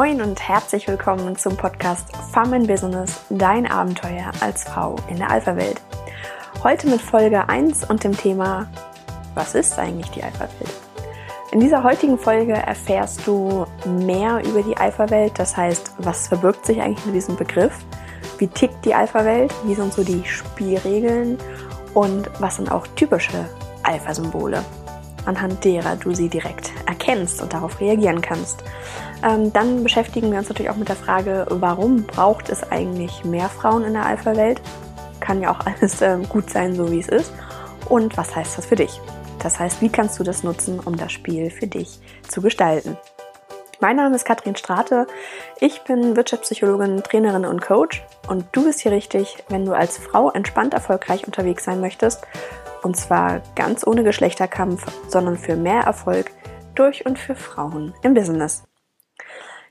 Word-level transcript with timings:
Moin 0.00 0.22
und 0.22 0.40
herzlich 0.48 0.88
willkommen 0.88 1.36
zum 1.36 1.58
Podcast 1.58 2.06
Farm 2.32 2.54
in 2.54 2.66
Business, 2.66 3.20
dein 3.28 3.70
Abenteuer 3.70 4.32
als 4.40 4.64
Frau 4.64 4.96
in 5.10 5.16
der 5.16 5.30
Alpha-Welt. 5.30 5.78
Heute 6.64 6.86
mit 6.86 7.02
Folge 7.02 7.46
1 7.50 7.84
und 7.84 8.02
dem 8.02 8.16
Thema 8.16 8.66
Was 9.34 9.54
ist 9.54 9.78
eigentlich 9.78 10.10
die 10.12 10.22
Alpha-Welt? 10.22 10.72
In 11.52 11.60
dieser 11.60 11.84
heutigen 11.84 12.16
Folge 12.16 12.54
erfährst 12.54 13.26
du 13.26 13.66
mehr 13.84 14.42
über 14.42 14.62
die 14.62 14.74
Alpha-Welt, 14.74 15.34
das 15.36 15.54
heißt, 15.54 15.92
was 15.98 16.28
verbirgt 16.28 16.64
sich 16.64 16.80
eigentlich 16.80 17.04
in 17.04 17.12
diesem 17.12 17.36
Begriff? 17.36 17.74
Wie 18.38 18.48
tickt 18.48 18.82
die 18.86 18.94
Alpha-Welt? 18.94 19.52
Wie 19.64 19.74
sind 19.74 19.92
so 19.92 20.02
die 20.02 20.24
Spielregeln? 20.24 21.36
Und 21.92 22.30
was 22.40 22.56
sind 22.56 22.72
auch 22.72 22.86
typische 22.96 23.44
Alpha-Symbole, 23.82 24.64
anhand 25.26 25.64
derer 25.64 25.96
du 25.96 26.14
sie 26.14 26.28
direkt 26.28 26.72
erkennst 26.86 27.42
und 27.42 27.52
darauf 27.52 27.80
reagieren 27.80 28.20
kannst? 28.20 28.62
Ähm, 29.22 29.52
dann 29.52 29.82
beschäftigen 29.82 30.30
wir 30.30 30.38
uns 30.38 30.48
natürlich 30.48 30.70
auch 30.70 30.76
mit 30.76 30.88
der 30.88 30.96
Frage, 30.96 31.46
warum 31.50 32.04
braucht 32.04 32.48
es 32.48 32.62
eigentlich 32.70 33.24
mehr 33.24 33.48
Frauen 33.48 33.84
in 33.84 33.92
der 33.92 34.06
Alpha-Welt? 34.06 34.60
Kann 35.20 35.40
ja 35.42 35.52
auch 35.52 35.60
alles 35.66 36.00
äh, 36.00 36.18
gut 36.28 36.50
sein, 36.50 36.74
so 36.74 36.90
wie 36.90 37.00
es 37.00 37.08
ist. 37.08 37.32
Und 37.88 38.16
was 38.16 38.34
heißt 38.34 38.58
das 38.58 38.66
für 38.66 38.76
dich? 38.76 39.00
Das 39.42 39.58
heißt, 39.58 39.80
wie 39.80 39.88
kannst 39.88 40.18
du 40.18 40.22
das 40.22 40.42
nutzen, 40.42 40.80
um 40.80 40.96
das 40.96 41.12
Spiel 41.12 41.50
für 41.50 41.66
dich 41.66 41.98
zu 42.28 42.42
gestalten? 42.42 42.96
Mein 43.80 43.96
Name 43.96 44.14
ist 44.14 44.26
Katrin 44.26 44.56
Strate. 44.56 45.06
Ich 45.58 45.80
bin 45.84 46.14
Wirtschaftspsychologin, 46.14 47.02
Trainerin 47.02 47.46
und 47.46 47.62
Coach. 47.62 48.04
Und 48.28 48.44
du 48.52 48.64
bist 48.64 48.80
hier 48.80 48.92
richtig, 48.92 49.42
wenn 49.48 49.64
du 49.64 49.72
als 49.72 49.96
Frau 49.96 50.30
entspannt 50.30 50.74
erfolgreich 50.74 51.26
unterwegs 51.26 51.64
sein 51.64 51.80
möchtest. 51.80 52.26
Und 52.82 52.96
zwar 52.96 53.42
ganz 53.54 53.86
ohne 53.86 54.04
Geschlechterkampf, 54.04 54.86
sondern 55.08 55.36
für 55.36 55.56
mehr 55.56 55.82
Erfolg 55.82 56.30
durch 56.74 57.06
und 57.06 57.18
für 57.18 57.34
Frauen 57.34 57.94
im 58.02 58.14
Business. 58.14 58.64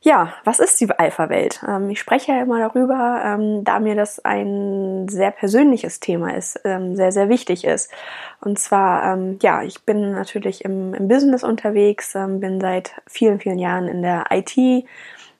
Ja, 0.01 0.33
was 0.45 0.59
ist 0.59 0.79
die 0.79 0.89
Alpha-Welt? 0.89 1.61
Ähm, 1.67 1.89
ich 1.89 1.99
spreche 1.99 2.31
ja 2.31 2.41
immer 2.41 2.59
darüber, 2.59 3.21
ähm, 3.25 3.65
da 3.65 3.81
mir 3.81 3.95
das 3.95 4.23
ein 4.23 5.09
sehr 5.09 5.31
persönliches 5.31 5.99
Thema 5.99 6.37
ist, 6.37 6.61
ähm, 6.63 6.95
sehr, 6.95 7.11
sehr 7.11 7.27
wichtig 7.27 7.65
ist. 7.65 7.91
Und 8.39 8.59
zwar, 8.59 9.13
ähm, 9.13 9.39
ja, 9.41 9.61
ich 9.61 9.83
bin 9.83 10.13
natürlich 10.13 10.63
im, 10.63 10.93
im 10.93 11.09
Business 11.09 11.43
unterwegs, 11.43 12.15
ähm, 12.15 12.39
bin 12.39 12.61
seit 12.61 12.93
vielen, 13.07 13.41
vielen 13.41 13.59
Jahren 13.59 13.89
in 13.89 14.01
der 14.01 14.27
IT 14.31 14.85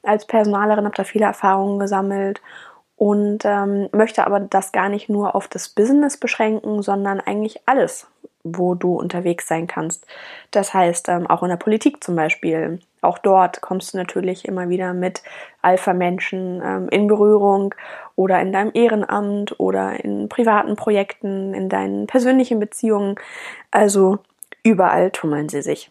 als 0.03 0.25
Personalerin, 0.25 0.83
habe 0.85 0.95
da 0.95 1.05
viele 1.05 1.25
Erfahrungen 1.25 1.79
gesammelt 1.79 2.41
und 2.99 3.45
ähm, 3.45 3.87
möchte 3.93 4.27
aber 4.27 4.41
das 4.41 4.73
gar 4.73 4.89
nicht 4.89 5.07
nur 5.07 5.33
auf 5.33 5.47
das 5.47 5.69
Business 5.69 6.17
beschränken, 6.17 6.81
sondern 6.81 7.21
eigentlich 7.21 7.61
alles, 7.65 8.07
wo 8.43 8.75
du 8.75 8.99
unterwegs 8.99 9.47
sein 9.47 9.67
kannst. 9.67 10.05
Das 10.51 10.73
heißt, 10.73 11.09
auch 11.09 11.41
in 11.41 11.47
der 11.47 11.55
Politik 11.55 12.03
zum 12.03 12.17
Beispiel 12.17 12.79
auch 12.99 13.17
dort 13.17 13.61
kommst 13.61 13.93
du 13.93 13.97
natürlich 13.97 14.45
immer 14.45 14.67
wieder 14.67 14.93
mit 14.93 15.23
Alpha-Menschen 15.61 16.61
ähm, 16.61 16.89
in 16.89 17.07
Berührung 17.07 17.73
oder 18.17 18.41
in 18.41 18.51
deinem 18.51 18.71
Ehrenamt 18.73 19.57
oder 19.61 20.03
in 20.03 20.27
privaten 20.27 20.75
Projekten, 20.75 21.53
in 21.53 21.69
deinen 21.69 22.05
persönlichen 22.05 22.59
Beziehungen. 22.59 23.15
Also 23.71 24.19
überall 24.61 25.11
tummeln 25.11 25.47
sie 25.47 25.61
sich. 25.61 25.89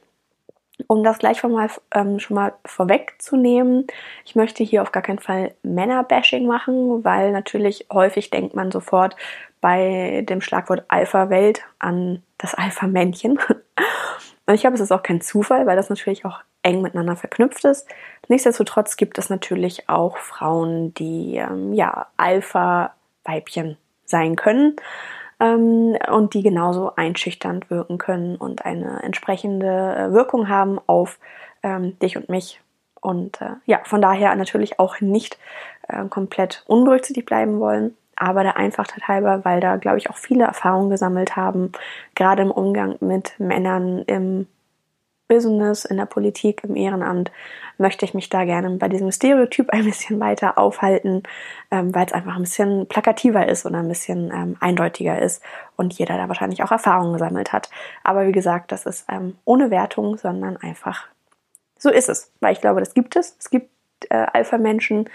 Um 0.86 1.02
das 1.02 1.18
gleich 1.18 1.38
schon 1.38 1.52
mal, 1.52 1.68
ähm, 1.94 2.20
schon 2.20 2.36
mal 2.36 2.54
vorwegzunehmen, 2.64 3.86
ich 4.24 4.36
möchte 4.36 4.62
hier 4.62 4.82
auf 4.82 4.92
gar 4.92 5.02
keinen 5.02 5.18
Fall 5.18 5.54
Männer-Bashing 5.62 6.46
machen, 6.46 7.04
weil 7.04 7.32
natürlich 7.32 7.86
häufig 7.92 8.30
denkt 8.30 8.54
man 8.54 8.70
sofort 8.70 9.16
bei 9.60 10.24
dem 10.28 10.40
Schlagwort 10.40 10.84
Alpha-Welt 10.88 11.62
an 11.78 12.22
das 12.38 12.54
Alpha-Männchen. 12.54 13.38
Und 14.46 14.54
ich 14.54 14.62
glaube, 14.62 14.76
es 14.76 14.80
ist 14.80 14.92
auch 14.92 15.02
kein 15.02 15.20
Zufall, 15.20 15.66
weil 15.66 15.76
das 15.76 15.90
natürlich 15.90 16.24
auch 16.24 16.40
eng 16.62 16.80
miteinander 16.80 17.16
verknüpft 17.16 17.64
ist. 17.64 17.86
Nichtsdestotrotz 18.28 18.96
gibt 18.96 19.18
es 19.18 19.28
natürlich 19.28 19.88
auch 19.88 20.16
Frauen, 20.16 20.94
die 20.94 21.36
ähm, 21.36 21.74
ja 21.74 22.06
Alpha-Weibchen 22.16 23.76
sein 24.06 24.36
können 24.36 24.76
ähm, 25.40 25.96
und 26.10 26.34
die 26.34 26.42
genauso 26.42 26.94
einschüchternd 26.96 27.70
wirken 27.70 27.98
können 27.98 28.36
und 28.36 28.64
eine 28.64 29.02
entsprechende 29.02 29.66
äh, 29.66 30.12
Wirkung 30.12 30.48
haben 30.48 30.80
auf 30.86 31.18
ähm, 31.62 31.98
dich 32.00 32.16
und 32.16 32.28
mich. 32.28 32.60
Und 33.00 33.40
äh, 33.40 33.50
ja, 33.66 33.80
von 33.84 34.02
daher 34.02 34.34
natürlich 34.34 34.78
auch 34.80 35.00
nicht 35.00 35.38
äh, 35.88 36.04
komplett 36.06 36.64
unberücksichtigt 36.66 37.26
bleiben 37.26 37.60
wollen, 37.60 37.96
aber 38.16 38.42
der 38.42 38.56
Einfachheit 38.56 39.06
halber, 39.06 39.44
weil 39.44 39.60
da, 39.60 39.76
glaube 39.76 39.98
ich, 39.98 40.10
auch 40.10 40.16
viele 40.16 40.44
Erfahrungen 40.44 40.90
gesammelt 40.90 41.36
haben, 41.36 41.72
gerade 42.14 42.42
im 42.42 42.50
Umgang 42.50 42.96
mit 43.00 43.38
Männern 43.38 44.02
im 44.06 44.46
Business, 45.28 45.84
in 45.84 45.98
der 45.98 46.06
Politik, 46.06 46.64
im 46.64 46.74
Ehrenamt, 46.74 47.30
möchte 47.76 48.04
ich 48.04 48.14
mich 48.14 48.28
da 48.28 48.44
gerne 48.44 48.70
bei 48.70 48.88
diesem 48.88 49.12
Stereotyp 49.12 49.70
ein 49.70 49.84
bisschen 49.84 50.18
weiter 50.18 50.58
aufhalten, 50.58 51.22
ähm, 51.70 51.94
weil 51.94 52.06
es 52.06 52.12
einfach 52.12 52.34
ein 52.34 52.42
bisschen 52.42 52.88
plakativer 52.88 53.46
ist 53.46 53.66
und 53.66 53.74
ein 53.74 53.88
bisschen 53.88 54.32
ähm, 54.32 54.56
eindeutiger 54.60 55.20
ist 55.20 55.42
und 55.76 55.92
jeder 55.94 56.16
da 56.16 56.28
wahrscheinlich 56.28 56.62
auch 56.62 56.72
Erfahrungen 56.72 57.12
gesammelt 57.12 57.52
hat. 57.52 57.70
Aber 58.02 58.26
wie 58.26 58.32
gesagt, 58.32 58.72
das 58.72 58.86
ist 58.86 59.06
ähm, 59.08 59.36
ohne 59.44 59.70
Wertung, 59.70 60.16
sondern 60.16 60.56
einfach 60.56 61.06
so 61.78 61.90
ist 61.90 62.08
es, 62.08 62.32
weil 62.40 62.52
ich 62.52 62.60
glaube, 62.60 62.80
das 62.80 62.92
gibt 62.92 63.16
es. 63.16 63.36
Es 63.38 63.50
gibt 63.50 63.70
äh, 64.10 64.26
Alpha-Menschen, 64.32 65.08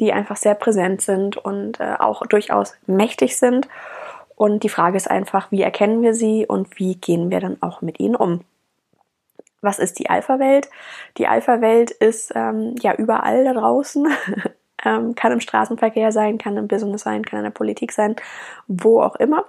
die 0.00 0.12
einfach 0.12 0.36
sehr 0.36 0.54
präsent 0.54 1.02
sind 1.02 1.36
und 1.36 1.78
äh, 1.80 1.94
auch 1.98 2.26
durchaus 2.26 2.74
mächtig 2.86 3.38
sind. 3.38 3.68
Und 4.34 4.62
die 4.64 4.68
Frage 4.68 4.96
ist 4.96 5.10
einfach, 5.10 5.52
wie 5.52 5.62
erkennen 5.62 6.02
wir 6.02 6.14
sie 6.14 6.46
und 6.46 6.78
wie 6.78 6.96
gehen 6.96 7.30
wir 7.30 7.40
dann 7.40 7.58
auch 7.60 7.82
mit 7.82 8.00
ihnen 8.00 8.16
um? 8.16 8.40
Was 9.60 9.78
ist 9.78 9.98
die 9.98 10.10
Alpha-Welt? 10.10 10.70
Die 11.18 11.26
Alpha-Welt 11.26 11.90
ist 11.90 12.32
ähm, 12.34 12.74
ja 12.80 12.94
überall 12.94 13.44
da 13.44 13.52
draußen. 13.52 14.08
ähm, 14.84 15.14
kann 15.14 15.32
im 15.32 15.40
Straßenverkehr 15.40 16.12
sein, 16.12 16.38
kann 16.38 16.56
im 16.56 16.68
Business 16.68 17.02
sein, 17.02 17.24
kann 17.24 17.38
in 17.38 17.44
der 17.44 17.50
Politik 17.50 17.92
sein, 17.92 18.16
wo 18.66 19.00
auch 19.00 19.16
immer. 19.16 19.44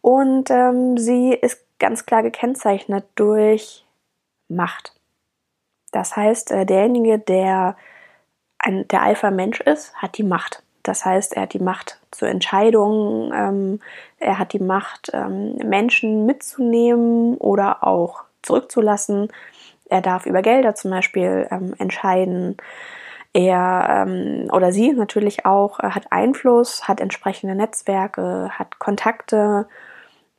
Und 0.00 0.50
ähm, 0.50 0.96
sie 0.96 1.32
ist 1.32 1.64
ganz 1.78 2.06
klar 2.06 2.22
gekennzeichnet 2.22 3.04
durch 3.14 3.84
Macht. 4.48 4.94
Das 5.92 6.16
heißt, 6.16 6.50
äh, 6.50 6.66
derjenige, 6.66 7.18
der 7.18 7.76
ein, 8.58 8.86
der 8.88 9.02
Alpha-Mensch 9.02 9.60
ist, 9.60 9.94
hat 9.94 10.18
die 10.18 10.22
Macht. 10.22 10.62
Das 10.82 11.04
heißt, 11.04 11.34
er 11.34 11.42
hat 11.42 11.54
die 11.54 11.62
Macht 11.62 12.00
zu 12.10 12.26
Entscheidungen, 12.26 13.32
ähm, 13.34 13.80
er 14.18 14.38
hat 14.38 14.52
die 14.52 14.60
Macht, 14.60 15.10
ähm, 15.14 15.56
Menschen 15.56 16.26
mitzunehmen 16.26 17.36
oder 17.38 17.84
auch 17.84 18.24
zurückzulassen. 18.44 19.28
Er 19.88 20.00
darf 20.00 20.26
über 20.26 20.42
Gelder 20.42 20.74
zum 20.74 20.90
Beispiel 20.90 21.46
ähm, 21.50 21.74
entscheiden. 21.78 22.56
Er 23.32 24.06
ähm, 24.06 24.48
oder 24.52 24.72
sie 24.72 24.92
natürlich 24.92 25.44
auch 25.44 25.80
äh, 25.80 25.90
hat 25.90 26.12
Einfluss, 26.12 26.86
hat 26.88 27.00
entsprechende 27.00 27.54
Netzwerke, 27.54 28.50
hat 28.50 28.78
Kontakte. 28.78 29.66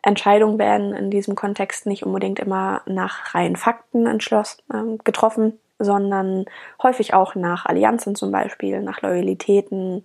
Entscheidungen 0.01 0.59
werden 0.59 0.94
in 0.94 1.11
diesem 1.11 1.35
Kontext 1.35 1.88
nicht 1.88 2.05
unbedingt 2.05 2.39
immer 2.39 2.81
nach 2.85 3.35
reinen 3.35 3.55
Fakten 3.55 4.07
entschlossen, 4.07 4.61
äh, 4.71 4.97
getroffen, 5.03 5.59
sondern 5.77 6.45
häufig 6.81 7.13
auch 7.13 7.35
nach 7.35 7.65
Allianzen 7.65 8.15
zum 8.15 8.31
Beispiel, 8.31 8.81
nach 8.81 9.01
Loyalitäten, 9.01 10.01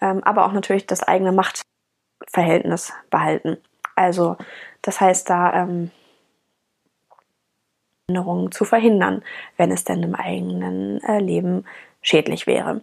ähm, 0.00 0.22
aber 0.24 0.44
auch 0.44 0.52
natürlich 0.52 0.86
das 0.86 1.02
eigene 1.02 1.32
Machtverhältnis 1.32 2.92
behalten. 3.10 3.56
Also 3.96 4.36
das 4.82 5.00
heißt, 5.00 5.30
da 5.30 5.62
ähm, 5.62 5.90
Änderungen 8.08 8.52
zu 8.52 8.66
verhindern, 8.66 9.22
wenn 9.56 9.70
es 9.70 9.84
denn 9.84 10.02
im 10.02 10.14
eigenen 10.14 11.02
äh, 11.04 11.20
Leben 11.20 11.64
schädlich 12.02 12.46
wäre. 12.46 12.82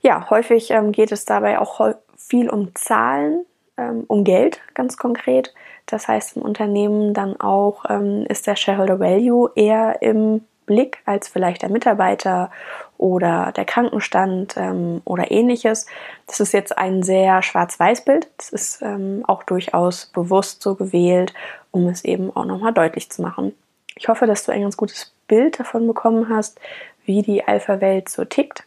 Ja, 0.00 0.30
häufig 0.30 0.70
ähm, 0.70 0.92
geht 0.92 1.12
es 1.12 1.26
dabei 1.26 1.58
auch 1.58 1.94
viel 2.16 2.48
um 2.48 2.74
Zahlen, 2.74 3.44
ähm, 3.76 4.04
um 4.08 4.24
Geld 4.24 4.60
ganz 4.72 4.96
konkret. 4.96 5.52
Das 5.84 6.08
heißt, 6.08 6.38
im 6.38 6.42
Unternehmen 6.42 7.12
dann 7.12 7.38
auch 7.38 7.84
ähm, 7.90 8.24
ist 8.26 8.46
der 8.46 8.56
Shareholder 8.56 8.98
Value 8.98 9.50
eher 9.54 10.00
im 10.00 10.40
Blick 10.64 10.98
als 11.04 11.28
vielleicht 11.28 11.60
der 11.60 11.70
Mitarbeiter 11.70 12.50
oder 12.96 13.52
der 13.54 13.66
Krankenstand 13.66 14.54
ähm, 14.56 15.02
oder 15.04 15.30
ähnliches. 15.30 15.84
Das 16.26 16.40
ist 16.40 16.52
jetzt 16.52 16.78
ein 16.78 17.02
sehr 17.02 17.42
schwarz-weiß-Bild. 17.42 18.28
Das 18.38 18.48
ist 18.48 18.80
ähm, 18.80 19.24
auch 19.26 19.42
durchaus 19.42 20.06
bewusst 20.06 20.62
so 20.62 20.74
gewählt, 20.74 21.34
um 21.70 21.86
es 21.88 22.02
eben 22.02 22.34
auch 22.34 22.46
nochmal 22.46 22.72
deutlich 22.72 23.10
zu 23.10 23.20
machen. 23.20 23.52
Ich 23.98 24.08
hoffe, 24.08 24.26
dass 24.26 24.44
du 24.44 24.52
ein 24.52 24.62
ganz 24.62 24.76
gutes 24.76 25.12
Bild 25.26 25.58
davon 25.58 25.86
bekommen 25.86 26.28
hast, 26.28 26.60
wie 27.04 27.22
die 27.22 27.46
Alpha-Welt 27.46 28.08
so 28.08 28.24
tickt 28.24 28.64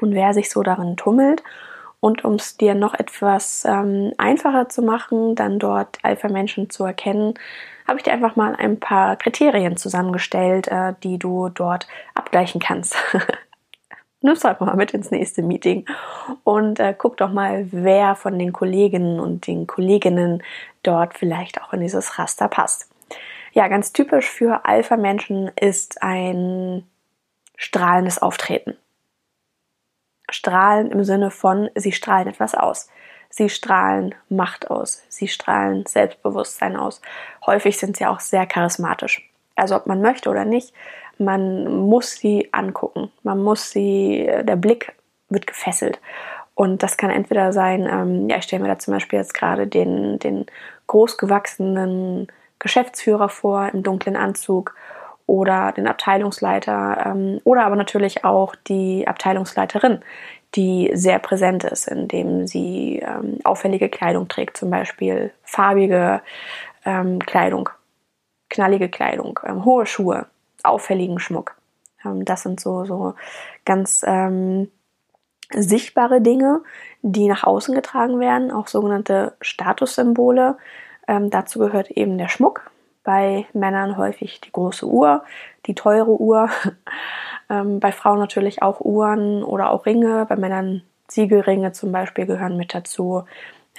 und 0.00 0.14
wer 0.14 0.32
sich 0.32 0.48
so 0.48 0.62
darin 0.62 0.96
tummelt. 0.96 1.42
Und 1.98 2.24
um 2.24 2.34
es 2.34 2.56
dir 2.56 2.74
noch 2.74 2.94
etwas 2.94 3.64
ähm, 3.64 4.12
einfacher 4.18 4.68
zu 4.68 4.82
machen, 4.82 5.34
dann 5.34 5.58
dort 5.58 5.98
Alpha-Menschen 6.02 6.70
zu 6.70 6.84
erkennen, 6.84 7.34
habe 7.86 7.98
ich 7.98 8.04
dir 8.04 8.12
einfach 8.12 8.36
mal 8.36 8.54
ein 8.56 8.78
paar 8.78 9.16
Kriterien 9.16 9.76
zusammengestellt, 9.76 10.68
äh, 10.68 10.94
die 11.02 11.18
du 11.18 11.48
dort 11.48 11.88
abgleichen 12.14 12.60
kannst. 12.60 12.96
Nimm 14.20 14.34
es 14.34 14.44
einfach 14.44 14.66
mal 14.66 14.76
mit 14.76 14.94
ins 14.94 15.10
nächste 15.10 15.42
Meeting 15.42 15.84
und 16.44 16.78
äh, 16.78 16.94
guck 16.96 17.16
doch 17.16 17.32
mal, 17.32 17.66
wer 17.72 18.14
von 18.14 18.38
den 18.38 18.52
Kolleginnen 18.52 19.18
und 19.18 19.48
den 19.48 19.66
Kolleginnen 19.66 20.44
dort 20.84 21.14
vielleicht 21.14 21.60
auch 21.60 21.72
in 21.72 21.80
dieses 21.80 22.20
Raster 22.20 22.46
passt. 22.46 22.91
Ja, 23.52 23.68
ganz 23.68 23.92
typisch 23.92 24.30
für 24.30 24.64
Alpha-Menschen 24.64 25.50
ist 25.60 26.02
ein 26.02 26.86
strahlendes 27.56 28.20
Auftreten. 28.20 28.76
Strahlen 30.30 30.90
im 30.90 31.04
Sinne 31.04 31.30
von, 31.30 31.68
sie 31.74 31.92
strahlen 31.92 32.28
etwas 32.28 32.54
aus. 32.54 32.88
Sie 33.28 33.50
strahlen 33.50 34.14
Macht 34.30 34.70
aus. 34.70 35.02
Sie 35.08 35.28
strahlen 35.28 35.84
Selbstbewusstsein 35.84 36.76
aus. 36.76 37.02
Häufig 37.44 37.78
sind 37.78 37.98
sie 37.98 38.06
auch 38.06 38.20
sehr 38.20 38.46
charismatisch. 38.46 39.30
Also 39.54 39.76
ob 39.76 39.86
man 39.86 40.00
möchte 40.00 40.30
oder 40.30 40.46
nicht, 40.46 40.72
man 41.18 41.86
muss 41.86 42.12
sie 42.12 42.48
angucken. 42.52 43.12
Man 43.22 43.42
muss 43.42 43.70
sie, 43.70 44.30
der 44.44 44.56
Blick 44.56 44.94
wird 45.28 45.46
gefesselt. 45.46 46.00
Und 46.54 46.82
das 46.82 46.96
kann 46.96 47.10
entweder 47.10 47.52
sein, 47.52 47.86
ähm, 47.86 48.28
ja, 48.30 48.38
ich 48.38 48.44
stelle 48.44 48.62
mir 48.62 48.68
da 48.68 48.78
zum 48.78 48.94
Beispiel 48.94 49.18
jetzt 49.18 49.34
gerade 49.34 49.66
den, 49.66 50.18
den 50.18 50.46
großgewachsenen 50.86 52.28
Geschäftsführer 52.62 53.28
vor 53.28 53.68
im 53.72 53.82
dunklen 53.82 54.16
Anzug 54.16 54.74
oder 55.26 55.72
den 55.72 55.88
Abteilungsleiter 55.88 57.06
ähm, 57.06 57.40
oder 57.42 57.64
aber 57.64 57.74
natürlich 57.74 58.24
auch 58.24 58.54
die 58.54 59.06
Abteilungsleiterin, 59.06 60.00
die 60.54 60.90
sehr 60.94 61.18
präsent 61.18 61.64
ist, 61.64 61.88
indem 61.88 62.46
sie 62.46 63.00
ähm, 63.04 63.38
auffällige 63.42 63.88
Kleidung 63.88 64.28
trägt, 64.28 64.56
zum 64.56 64.70
Beispiel 64.70 65.32
farbige 65.42 66.22
ähm, 66.84 67.18
Kleidung, 67.18 67.68
knallige 68.48 68.88
Kleidung, 68.88 69.40
ähm, 69.44 69.64
hohe 69.64 69.86
Schuhe, 69.86 70.26
auffälligen 70.62 71.18
Schmuck. 71.18 71.56
Ähm, 72.04 72.24
das 72.24 72.42
sind 72.42 72.60
so, 72.60 72.84
so 72.84 73.14
ganz 73.64 74.04
ähm, 74.06 74.70
sichtbare 75.50 76.20
Dinge, 76.20 76.62
die 77.02 77.26
nach 77.26 77.42
außen 77.42 77.74
getragen 77.74 78.20
werden, 78.20 78.52
auch 78.52 78.68
sogenannte 78.68 79.34
Statussymbole. 79.40 80.56
Ähm, 81.08 81.30
dazu 81.30 81.58
gehört 81.58 81.90
eben 81.90 82.18
der 82.18 82.28
Schmuck. 82.28 82.70
Bei 83.04 83.46
Männern 83.52 83.96
häufig 83.96 84.40
die 84.40 84.52
große 84.52 84.86
Uhr, 84.86 85.24
die 85.66 85.74
teure 85.74 86.20
Uhr. 86.20 86.48
ähm, 87.50 87.80
bei 87.80 87.92
Frauen 87.92 88.18
natürlich 88.18 88.62
auch 88.62 88.80
Uhren 88.80 89.42
oder 89.42 89.70
auch 89.70 89.86
Ringe. 89.86 90.26
Bei 90.28 90.36
Männern 90.36 90.82
Siegelringe 91.08 91.72
zum 91.72 91.92
Beispiel 91.92 92.26
gehören 92.26 92.56
mit 92.56 92.74
dazu. 92.74 93.24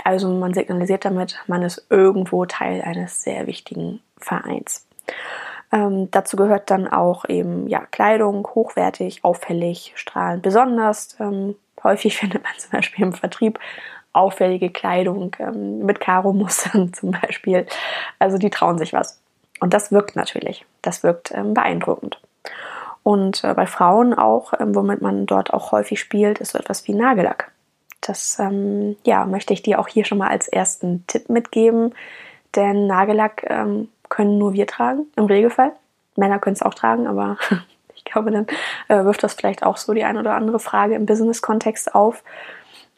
Also 0.03 0.29
man 0.29 0.53
signalisiert 0.53 1.05
damit, 1.05 1.39
man 1.47 1.61
ist 1.61 1.85
irgendwo 1.89 2.45
Teil 2.45 2.81
eines 2.81 3.23
sehr 3.23 3.47
wichtigen 3.47 4.01
Vereins. 4.17 4.87
Ähm, 5.71 6.09
dazu 6.11 6.37
gehört 6.37 6.69
dann 6.69 6.87
auch 6.87 7.25
eben 7.27 7.67
ja, 7.67 7.85
Kleidung, 7.91 8.47
hochwertig, 8.53 9.23
auffällig, 9.23 9.93
strahlend. 9.95 10.43
Besonders 10.43 11.17
ähm, 11.19 11.55
häufig 11.83 12.17
findet 12.19 12.43
man 12.43 12.53
zum 12.57 12.71
Beispiel 12.71 13.05
im 13.05 13.13
Vertrieb 13.13 13.59
auffällige 14.13 14.69
Kleidung 14.69 15.35
ähm, 15.39 15.79
mit 15.79 15.99
Karo-Mustern 15.99 16.93
zum 16.93 17.11
Beispiel. 17.11 17.65
Also 18.19 18.37
die 18.37 18.49
trauen 18.49 18.77
sich 18.77 18.93
was. 18.93 19.19
Und 19.59 19.73
das 19.73 19.91
wirkt 19.91 20.15
natürlich. 20.15 20.65
Das 20.81 21.03
wirkt 21.03 21.31
ähm, 21.31 21.53
beeindruckend. 21.53 22.19
Und 23.03 23.43
äh, 23.43 23.53
bei 23.53 23.67
Frauen 23.67 24.13
auch, 24.13 24.53
ähm, 24.59 24.75
womit 24.75 25.01
man 25.01 25.25
dort 25.25 25.53
auch 25.53 25.71
häufig 25.71 25.99
spielt, 25.99 26.39
ist 26.39 26.51
so 26.51 26.59
etwas 26.59 26.87
wie 26.87 26.93
Nagellack. 26.93 27.51
Das 28.01 28.39
ähm, 28.39 28.95
ja, 29.03 29.25
möchte 29.25 29.53
ich 29.53 29.61
dir 29.61 29.79
auch 29.79 29.87
hier 29.87 30.05
schon 30.05 30.17
mal 30.17 30.29
als 30.29 30.47
ersten 30.47 31.05
Tipp 31.07 31.29
mitgeben. 31.29 31.93
Denn 32.55 32.87
Nagellack 32.87 33.45
ähm, 33.49 33.89
können 34.09 34.37
nur 34.37 34.53
wir 34.53 34.67
tragen, 34.67 35.07
im 35.15 35.25
Regelfall. 35.25 35.71
Männer 36.15 36.39
können 36.39 36.55
es 36.55 36.61
auch 36.61 36.73
tragen, 36.73 37.07
aber 37.07 37.37
ich 37.95 38.03
glaube, 38.05 38.31
dann 38.31 38.47
äh, 38.87 39.03
wirft 39.03 39.23
das 39.23 39.33
vielleicht 39.33 39.63
auch 39.63 39.77
so 39.77 39.93
die 39.93 40.03
eine 40.03 40.19
oder 40.19 40.35
andere 40.35 40.59
Frage 40.59 40.95
im 40.95 41.05
Business-Kontext 41.05 41.95
auf. 41.95 42.23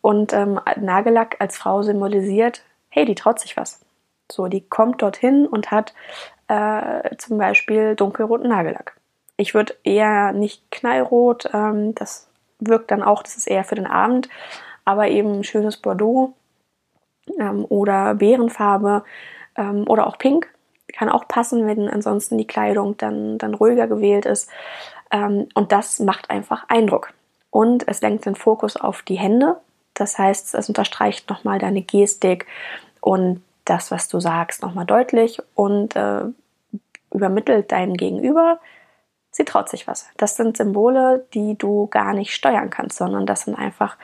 Und 0.05 0.33
ähm, 0.33 0.59
Nagellack 0.79 1.37
als 1.39 1.57
Frau 1.57 1.81
symbolisiert, 1.81 2.61
hey, 2.89 3.05
die 3.05 3.15
traut 3.15 3.39
sich 3.39 3.57
was. 3.57 3.79
So, 4.31 4.45
die 4.45 4.61
kommt 4.61 5.01
dorthin 5.01 5.47
und 5.47 5.71
hat 5.71 5.95
äh, 6.47 7.15
zum 7.17 7.39
Beispiel 7.39 7.95
dunkelroten 7.95 8.47
Nagellack. 8.47 8.97
Ich 9.35 9.55
würde 9.55 9.73
eher 9.83 10.31
nicht 10.31 10.69
knallrot, 10.69 11.49
ähm, 11.55 11.95
das 11.95 12.29
wirkt 12.59 12.91
dann 12.91 13.01
auch, 13.01 13.23
das 13.23 13.35
ist 13.35 13.47
eher 13.47 13.63
für 13.63 13.73
den 13.73 13.87
Abend, 13.87 14.29
aber 14.85 15.07
eben 15.07 15.43
schönes 15.43 15.77
Bordeaux 15.77 16.35
ähm, 17.39 17.65
oder 17.67 18.13
Beerenfarbe 18.13 19.03
ähm, 19.55 19.85
oder 19.87 20.05
auch 20.05 20.19
Pink 20.19 20.53
kann 20.93 21.09
auch 21.09 21.27
passen, 21.27 21.65
wenn 21.65 21.89
ansonsten 21.89 22.37
die 22.37 22.45
Kleidung 22.45 22.95
dann, 22.97 23.39
dann 23.39 23.55
ruhiger 23.55 23.87
gewählt 23.87 24.27
ist. 24.27 24.51
Ähm, 25.09 25.47
und 25.55 25.71
das 25.71 25.99
macht 25.99 26.29
einfach 26.29 26.69
Eindruck. 26.69 27.11
Und 27.49 27.87
es 27.87 28.01
lenkt 28.01 28.27
den 28.27 28.35
Fokus 28.35 28.77
auf 28.77 29.01
die 29.01 29.17
Hände. 29.17 29.57
Das 29.95 30.17
heißt, 30.17 30.53
es 30.53 30.69
unterstreicht 30.69 31.29
nochmal 31.29 31.59
deine 31.59 31.81
Gestik 31.81 32.45
und 33.01 33.41
das, 33.65 33.89
was 33.89 34.07
du 34.07 34.19
sagst, 34.19 34.61
nochmal 34.61 34.85
deutlich 34.85 35.41
und 35.55 35.95
äh, 35.95 36.25
übermittelt 37.11 37.71
deinem 37.71 37.95
Gegenüber, 37.95 38.59
sie 39.31 39.45
traut 39.45 39.69
sich 39.69 39.87
was. 39.87 40.07
Das 40.17 40.35
sind 40.35 40.57
Symbole, 40.57 41.25
die 41.33 41.57
du 41.57 41.87
gar 41.87 42.13
nicht 42.13 42.33
steuern 42.33 42.69
kannst, 42.69 42.97
sondern 42.97 43.25
das 43.25 43.41
sind 43.41 43.55
einfach, 43.55 43.97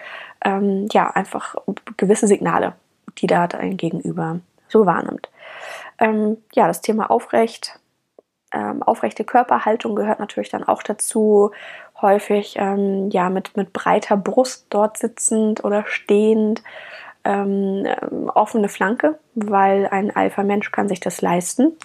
ähm, 0.44 0.88
ja, 0.92 1.10
einfach 1.12 1.56
gewisse 1.98 2.28
Signale, 2.28 2.74
die 3.20 3.28
da 3.28 3.48
dein 3.48 3.78
Gegenüber 3.78 4.40
so 4.68 4.86
wahrnimmt. 4.86 5.30
Ähm, 6.00 6.38
ja, 6.54 6.68
das 6.68 6.82
Thema 6.82 7.12
aufrecht, 7.12 7.80
ähm, 8.52 8.84
aufrechte 8.84 9.24
Körperhaltung 9.24 9.96
gehört 9.96 10.20
natürlich 10.20 10.50
dann 10.50 10.64
auch 10.64 10.84
dazu. 10.84 11.52
Häufig 12.02 12.56
ähm, 12.58 13.10
ja 13.12 13.30
mit, 13.30 13.56
mit 13.58 13.74
breiter 13.74 14.18
Brust 14.18 14.68
dort 14.70 14.98
sitzend 14.98 15.64
oder 15.64 15.86
stehend. 15.88 16.64
Ähm, 17.24 17.86
offene 18.34 18.68
Flanke, 18.68 19.20
weil 19.36 19.88
ein 19.88 20.16
Alpha-Mensch 20.16 20.72
kann 20.72 20.88
sich 20.88 21.00
das 21.00 21.22
leisten, 21.22 21.78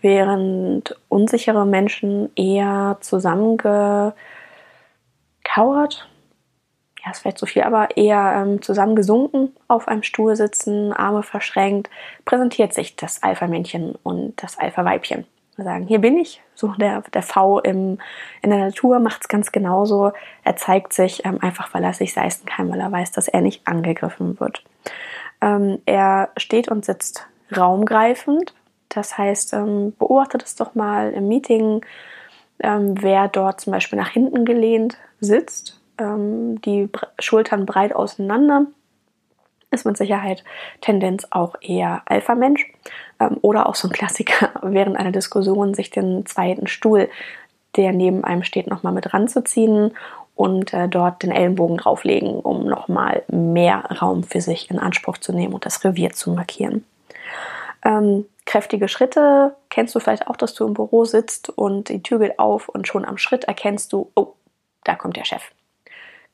während 0.00 0.96
unsichere 1.08 1.66
Menschen 1.66 2.30
eher 2.36 2.96
zusammengekauert, 3.00 4.14
ja, 7.04 7.10
ist 7.10 7.20
vielleicht 7.20 7.38
zu 7.38 7.46
viel, 7.46 7.62
aber 7.62 7.96
eher 7.96 8.34
ähm, 8.36 8.62
zusammengesunken 8.62 9.54
auf 9.68 9.88
einem 9.88 10.02
Stuhl 10.02 10.36
sitzen, 10.36 10.92
Arme 10.92 11.22
verschränkt, 11.22 11.90
präsentiert 12.24 12.74
sich 12.74 12.96
das 12.96 13.22
Alpha-Männchen 13.22 13.94
und 14.02 14.40
das 14.42 14.58
Alpha-Weibchen. 14.58 15.24
Sagen, 15.56 15.86
hier 15.86 16.00
bin 16.00 16.18
ich. 16.18 16.42
So 16.54 16.68
der, 16.72 17.02
der 17.14 17.22
V 17.22 17.60
im, 17.60 17.98
in 18.42 18.50
der 18.50 18.58
Natur 18.58 18.98
macht 18.98 19.22
es 19.22 19.28
ganz 19.28 19.52
genauso. 19.52 20.12
Er 20.44 20.56
zeigt 20.56 20.92
sich 20.92 21.24
ähm, 21.24 21.38
einfach, 21.40 21.72
weil 21.72 21.84
er 21.84 21.94
sich 21.94 22.14
leisten 22.14 22.46
kann, 22.46 22.70
weil 22.70 22.80
er 22.80 22.92
weiß, 22.92 23.12
dass 23.12 23.28
er 23.28 23.40
nicht 23.40 23.66
angegriffen 23.66 24.38
wird. 24.38 24.62
Ähm, 25.40 25.80
er 25.86 26.30
steht 26.36 26.68
und 26.68 26.84
sitzt 26.84 27.26
raumgreifend. 27.56 28.54
Das 28.88 29.16
heißt, 29.16 29.54
ähm, 29.54 29.94
beobachtet 29.98 30.42
es 30.42 30.56
doch 30.56 30.74
mal 30.74 31.12
im 31.12 31.28
Meeting, 31.28 31.84
ähm, 32.60 32.94
wer 33.02 33.28
dort 33.28 33.60
zum 33.60 33.72
Beispiel 33.72 33.98
nach 33.98 34.10
hinten 34.10 34.44
gelehnt 34.44 34.98
sitzt 35.20 35.80
ähm, 35.98 36.60
die 36.62 36.88
Schultern 37.18 37.66
breit 37.66 37.94
auseinander. 37.94 38.66
Ist 39.70 39.84
mit 39.84 39.96
Sicherheit 39.96 40.44
Tendenz 40.80 41.26
auch 41.30 41.56
eher 41.60 42.02
Alpha-Mensch. 42.06 42.66
Ähm, 43.20 43.38
oder 43.42 43.68
auch 43.68 43.74
so 43.74 43.88
ein 43.88 43.92
Klassiker 43.92 44.50
während 44.62 44.96
einer 44.96 45.12
Diskussion, 45.12 45.74
sich 45.74 45.90
den 45.90 46.26
zweiten 46.26 46.66
Stuhl, 46.66 47.08
der 47.76 47.92
neben 47.92 48.24
einem 48.24 48.42
steht, 48.42 48.68
nochmal 48.68 48.92
mit 48.92 49.12
ranzuziehen 49.12 49.92
und 50.34 50.72
äh, 50.72 50.88
dort 50.88 51.22
den 51.22 51.30
Ellenbogen 51.30 51.78
drauflegen, 51.78 52.40
um 52.40 52.66
nochmal 52.66 53.22
mehr 53.28 53.84
Raum 54.00 54.22
für 54.22 54.40
sich 54.40 54.70
in 54.70 54.78
Anspruch 54.78 55.18
zu 55.18 55.32
nehmen 55.32 55.54
und 55.54 55.66
das 55.66 55.84
Revier 55.84 56.10
zu 56.10 56.30
markieren. 56.32 56.84
Ähm, 57.84 58.26
kräftige 58.44 58.88
Schritte 58.88 59.54
kennst 59.70 59.94
du 59.94 60.00
vielleicht 60.00 60.28
auch, 60.28 60.36
dass 60.36 60.54
du 60.54 60.66
im 60.66 60.74
Büro 60.74 61.04
sitzt 61.04 61.50
und 61.50 61.88
die 61.88 62.02
Tür 62.02 62.18
geht 62.18 62.38
auf 62.38 62.68
und 62.68 62.86
schon 62.86 63.04
am 63.04 63.18
Schritt 63.18 63.44
erkennst 63.44 63.92
du, 63.92 64.10
oh, 64.14 64.34
da 64.84 64.94
kommt 64.94 65.16
der 65.16 65.24
Chef 65.24 65.42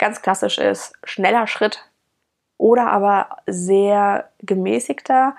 ganz 0.02 0.20
klassisch 0.20 0.58
ist, 0.58 0.94
schneller 1.04 1.46
Schritt 1.46 1.88
oder 2.58 2.88
aber 2.88 3.36
sehr 3.46 4.30
gemäßigter, 4.40 5.36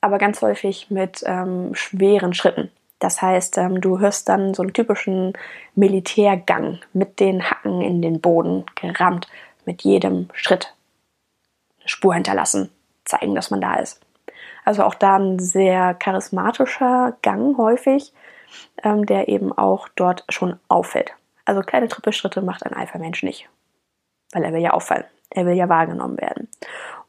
aber 0.00 0.18
ganz 0.18 0.42
häufig 0.42 0.90
mit 0.90 1.22
ähm, 1.26 1.74
schweren 1.74 2.34
Schritten. 2.34 2.70
Das 2.98 3.22
heißt, 3.22 3.58
ähm, 3.58 3.80
du 3.80 3.98
hörst 4.00 4.28
dann 4.28 4.54
so 4.54 4.62
einen 4.62 4.72
typischen 4.72 5.32
Militärgang 5.74 6.80
mit 6.92 7.20
den 7.20 7.48
Hacken 7.48 7.80
in 7.80 8.02
den 8.02 8.20
Boden 8.20 8.64
gerammt, 8.74 9.28
mit 9.64 9.82
jedem 9.82 10.28
Schritt 10.32 10.74
eine 11.78 11.88
Spur 11.88 12.14
hinterlassen, 12.14 12.70
zeigen, 13.04 13.34
dass 13.34 13.50
man 13.50 13.60
da 13.60 13.76
ist. 13.76 14.00
Also 14.64 14.82
auch 14.84 14.94
da 14.94 15.16
ein 15.16 15.38
sehr 15.38 15.94
charismatischer 15.94 17.16
Gang 17.22 17.56
häufig, 17.56 18.12
ähm, 18.82 19.06
der 19.06 19.28
eben 19.28 19.56
auch 19.56 19.88
dort 19.94 20.24
schon 20.28 20.58
auffällt. 20.68 21.12
Also 21.44 21.60
kleine 21.62 21.88
Trippelschritte 21.88 22.42
macht 22.42 22.66
ein 22.66 22.74
Alpha-Mensch 22.74 23.22
nicht 23.22 23.48
weil 24.32 24.44
er 24.44 24.52
will 24.52 24.60
ja 24.60 24.70
auffallen. 24.70 25.04
Er 25.30 25.46
will 25.46 25.54
ja 25.54 25.68
wahrgenommen 25.68 26.18
werden. 26.18 26.48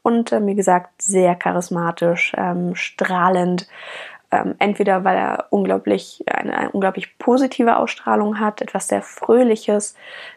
Und 0.02 0.32
ähm, 0.32 0.46
wie 0.46 0.54
gesagt, 0.54 1.02
sehr 1.02 1.34
charismatisch, 1.34 2.32
ähm, 2.36 2.74
strahlend. 2.74 3.68
Ähm, 4.30 4.54
entweder 4.58 5.04
weil 5.04 5.16
er 5.16 5.46
unglaublich, 5.50 6.24
eine, 6.26 6.56
eine, 6.56 6.70
unglaublich 6.70 7.18
positive 7.18 7.76
Ausstrahlung 7.76 8.38
hat, 8.38 8.62
etwas 8.62 8.88
sehr 8.88 9.02
Fröhliches, 9.02 9.96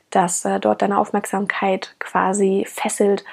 das 0.10 0.46
äh, 0.46 0.60
dort 0.60 0.82
deine 0.82 0.98
Aufmerksamkeit 0.98 1.96
quasi 2.00 2.66
fesselt, 2.68 3.24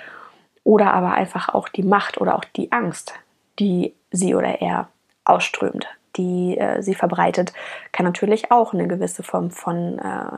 oder 0.65 0.93
aber 0.93 1.13
einfach 1.13 1.49
auch 1.49 1.69
die 1.69 1.83
Macht 1.83 2.21
oder 2.21 2.37
auch 2.37 2.45
die 2.45 2.71
Angst, 2.73 3.15
die 3.59 3.95
sie 4.11 4.35
oder 4.35 4.61
er 4.61 4.89
ausströmt, 5.25 5.87
die 6.17 6.59
äh, 6.59 6.83
sie 6.83 6.95
verbreitet, 6.95 7.53
kann 7.93 8.07
natürlich 8.07 8.51
auch 8.51 8.75
eine 8.75 8.87
gewisse 8.87 9.23
Form 9.23 9.51
von 9.51 9.99
äh, 9.99 10.37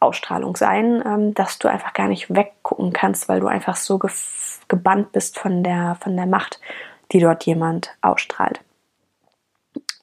Ausstrahlung 0.00 0.56
sein, 0.56 1.02
ähm, 1.04 1.34
dass 1.34 1.58
du 1.58 1.68
einfach 1.68 1.92
gar 1.92 2.08
nicht 2.08 2.34
weggucken 2.34 2.92
kannst, 2.92 3.28
weil 3.28 3.40
du 3.40 3.46
einfach 3.46 3.76
so 3.76 3.98
ge 3.98 4.10
gebannt 4.68 5.12
bist 5.12 5.38
von 5.38 5.62
der, 5.62 5.96
von 6.00 6.16
der 6.16 6.26
Macht, 6.26 6.60
die 7.12 7.20
dort 7.20 7.46
jemand 7.46 7.96
ausstrahlt. 8.00 8.60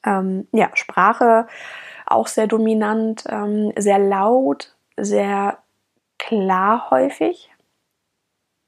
Ähm, 0.06 0.48
ja, 0.52 0.70
Sprache 0.72 1.46
auch 2.06 2.26
sehr 2.26 2.46
dominant, 2.46 3.24
ähm, 3.28 3.72
sehr 3.76 3.98
laut, 3.98 4.74
sehr 4.96 5.58
klar 6.18 6.90
häufig. 6.90 7.50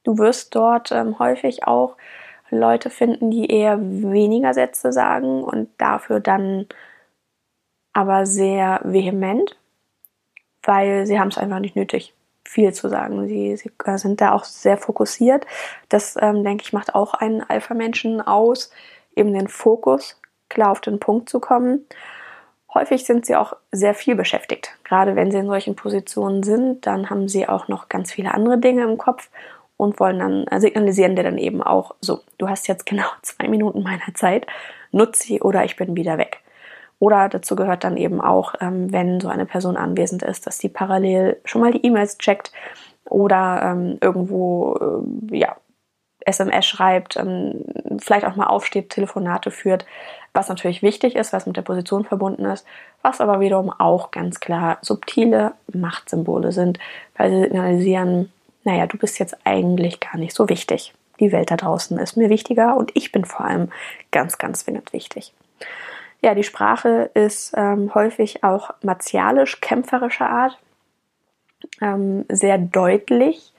Du 0.04 0.18
wirst 0.18 0.54
dort 0.54 0.92
ähm, 0.92 1.18
häufig 1.18 1.66
auch 1.66 1.96
Leute 2.50 2.90
finden, 2.90 3.30
die 3.30 3.50
eher 3.50 3.78
weniger 3.80 4.54
Sätze 4.54 4.92
sagen 4.92 5.42
und 5.42 5.68
dafür 5.78 6.20
dann 6.20 6.66
aber 7.92 8.26
sehr 8.26 8.80
vehement, 8.84 9.56
weil 10.66 11.06
sie 11.06 11.18
haben 11.18 11.28
es 11.28 11.38
einfach 11.38 11.60
nicht 11.60 11.76
nötig, 11.76 12.14
viel 12.44 12.72
zu 12.72 12.88
sagen. 12.88 13.26
Sie, 13.26 13.56
sie 13.56 13.70
sind 13.96 14.20
da 14.20 14.32
auch 14.32 14.44
sehr 14.44 14.76
fokussiert. 14.76 15.46
Das, 15.88 16.16
ähm, 16.20 16.44
denke 16.44 16.64
ich, 16.64 16.72
macht 16.72 16.94
auch 16.94 17.14
einen 17.14 17.42
Alpha-Menschen 17.42 18.20
aus, 18.20 18.70
eben 19.14 19.32
den 19.32 19.48
Fokus, 19.48 20.20
klar 20.48 20.70
auf 20.70 20.80
den 20.80 21.00
Punkt 21.00 21.28
zu 21.28 21.40
kommen. 21.40 21.86
Häufig 22.72 23.06
sind 23.06 23.24
sie 23.26 23.36
auch 23.36 23.54
sehr 23.72 23.94
viel 23.94 24.14
beschäftigt. 24.16 24.76
Gerade 24.84 25.16
wenn 25.16 25.30
sie 25.30 25.38
in 25.38 25.46
solchen 25.46 25.76
Positionen 25.76 26.42
sind, 26.42 26.86
dann 26.86 27.08
haben 27.10 27.28
sie 27.28 27.48
auch 27.48 27.68
noch 27.68 27.88
ganz 27.88 28.12
viele 28.12 28.34
andere 28.34 28.58
Dinge 28.58 28.84
im 28.84 28.98
Kopf 28.98 29.30
und 29.76 29.98
wollen 29.98 30.18
dann, 30.18 30.46
äh, 30.46 30.60
signalisieren 30.60 31.16
dir 31.16 31.22
dann 31.22 31.38
eben 31.38 31.62
auch, 31.62 31.94
so, 32.00 32.20
du 32.38 32.48
hast 32.48 32.68
jetzt 32.68 32.86
genau 32.86 33.06
zwei 33.22 33.48
Minuten 33.48 33.82
meiner 33.82 34.14
Zeit, 34.14 34.46
nutze 34.92 35.22
sie 35.22 35.40
oder 35.40 35.64
ich 35.64 35.76
bin 35.76 35.96
wieder 35.96 36.18
weg. 36.18 36.42
Oder 36.98 37.28
dazu 37.28 37.56
gehört 37.56 37.84
dann 37.84 37.96
eben 37.96 38.20
auch, 38.20 38.54
ähm, 38.60 38.92
wenn 38.92 39.20
so 39.20 39.28
eine 39.28 39.46
Person 39.46 39.76
anwesend 39.76 40.22
ist, 40.22 40.46
dass 40.46 40.58
sie 40.58 40.68
parallel 40.68 41.40
schon 41.44 41.60
mal 41.60 41.72
die 41.72 41.84
E-Mails 41.84 42.18
checkt 42.18 42.52
oder 43.04 43.60
ähm, 43.62 43.98
irgendwo 44.00 45.04
äh, 45.30 45.36
ja, 45.36 45.56
SMS 46.26 46.66
schreibt, 46.66 47.16
ähm, 47.16 47.64
vielleicht 47.98 48.26
auch 48.26 48.36
mal 48.36 48.46
aufsteht, 48.46 48.90
Telefonate 48.90 49.50
führt, 49.50 49.86
was 50.32 50.48
natürlich 50.48 50.82
wichtig 50.82 51.16
ist, 51.16 51.32
was 51.32 51.46
mit 51.46 51.56
der 51.56 51.62
Position 51.62 52.04
verbunden 52.04 52.44
ist, 52.46 52.66
was 53.02 53.20
aber 53.20 53.40
wiederum 53.40 53.70
auch 53.70 54.10
ganz 54.10 54.40
klar 54.40 54.78
subtile 54.82 55.52
Machtsymbole 55.72 56.52
sind, 56.52 56.78
weil 57.16 57.30
sie 57.30 57.40
signalisieren, 57.42 58.32
naja, 58.64 58.86
du 58.86 58.98
bist 58.98 59.18
jetzt 59.18 59.36
eigentlich 59.44 60.00
gar 60.00 60.16
nicht 60.18 60.34
so 60.34 60.48
wichtig. 60.48 60.92
Die 61.20 61.32
Welt 61.32 61.50
da 61.50 61.56
draußen 61.56 61.98
ist 61.98 62.16
mir 62.16 62.28
wichtiger 62.28 62.76
und 62.76 62.90
ich 62.94 63.12
bin 63.12 63.24
vor 63.24 63.46
allem 63.46 63.70
ganz, 64.10 64.38
ganz 64.38 64.66
wichtig. 64.92 65.32
Ja, 66.26 66.34
die 66.34 66.42
Sprache 66.42 67.08
ist 67.14 67.54
ähm, 67.56 67.94
häufig 67.94 68.42
auch 68.42 68.70
martialisch, 68.82 69.60
kämpferischer 69.60 70.28
Art, 70.28 70.58
ähm, 71.80 72.24
sehr 72.28 72.58
deutlich, 72.58 73.52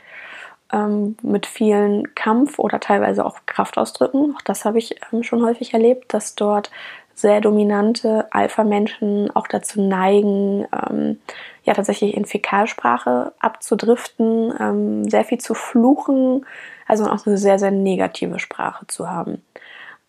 ähm, 0.73 1.15
mit 1.21 1.45
vielen 1.45 2.13
Kampf- 2.13 2.59
oder 2.59 2.81
teilweise 2.81 3.25
auch 3.25 3.37
Kraftausdrücken. 3.45 4.35
Auch 4.35 4.41
das 4.41 4.65
habe 4.65 4.79
ich 4.79 4.99
ähm, 5.13 5.23
schon 5.23 5.45
häufig 5.45 5.73
erlebt, 5.73 6.13
dass 6.13 6.35
dort 6.35 6.69
sehr 7.15 7.39
dominante 7.39 8.27
Alpha-Menschen 8.31 9.33
auch 9.33 9.47
dazu 9.47 9.81
neigen, 9.81 10.67
ähm, 10.89 11.21
ja 11.63 11.73
tatsächlich 11.73 12.17
in 12.17 12.25
Fäkalsprache 12.25 13.31
abzudriften, 13.39 14.53
ähm, 14.59 15.09
sehr 15.09 15.23
viel 15.23 15.37
zu 15.37 15.53
fluchen, 15.53 16.45
also 16.85 17.05
auch 17.05 17.25
eine 17.25 17.37
sehr, 17.37 17.59
sehr 17.59 17.71
negative 17.71 18.39
Sprache 18.39 18.85
zu 18.87 19.09
haben. 19.09 19.41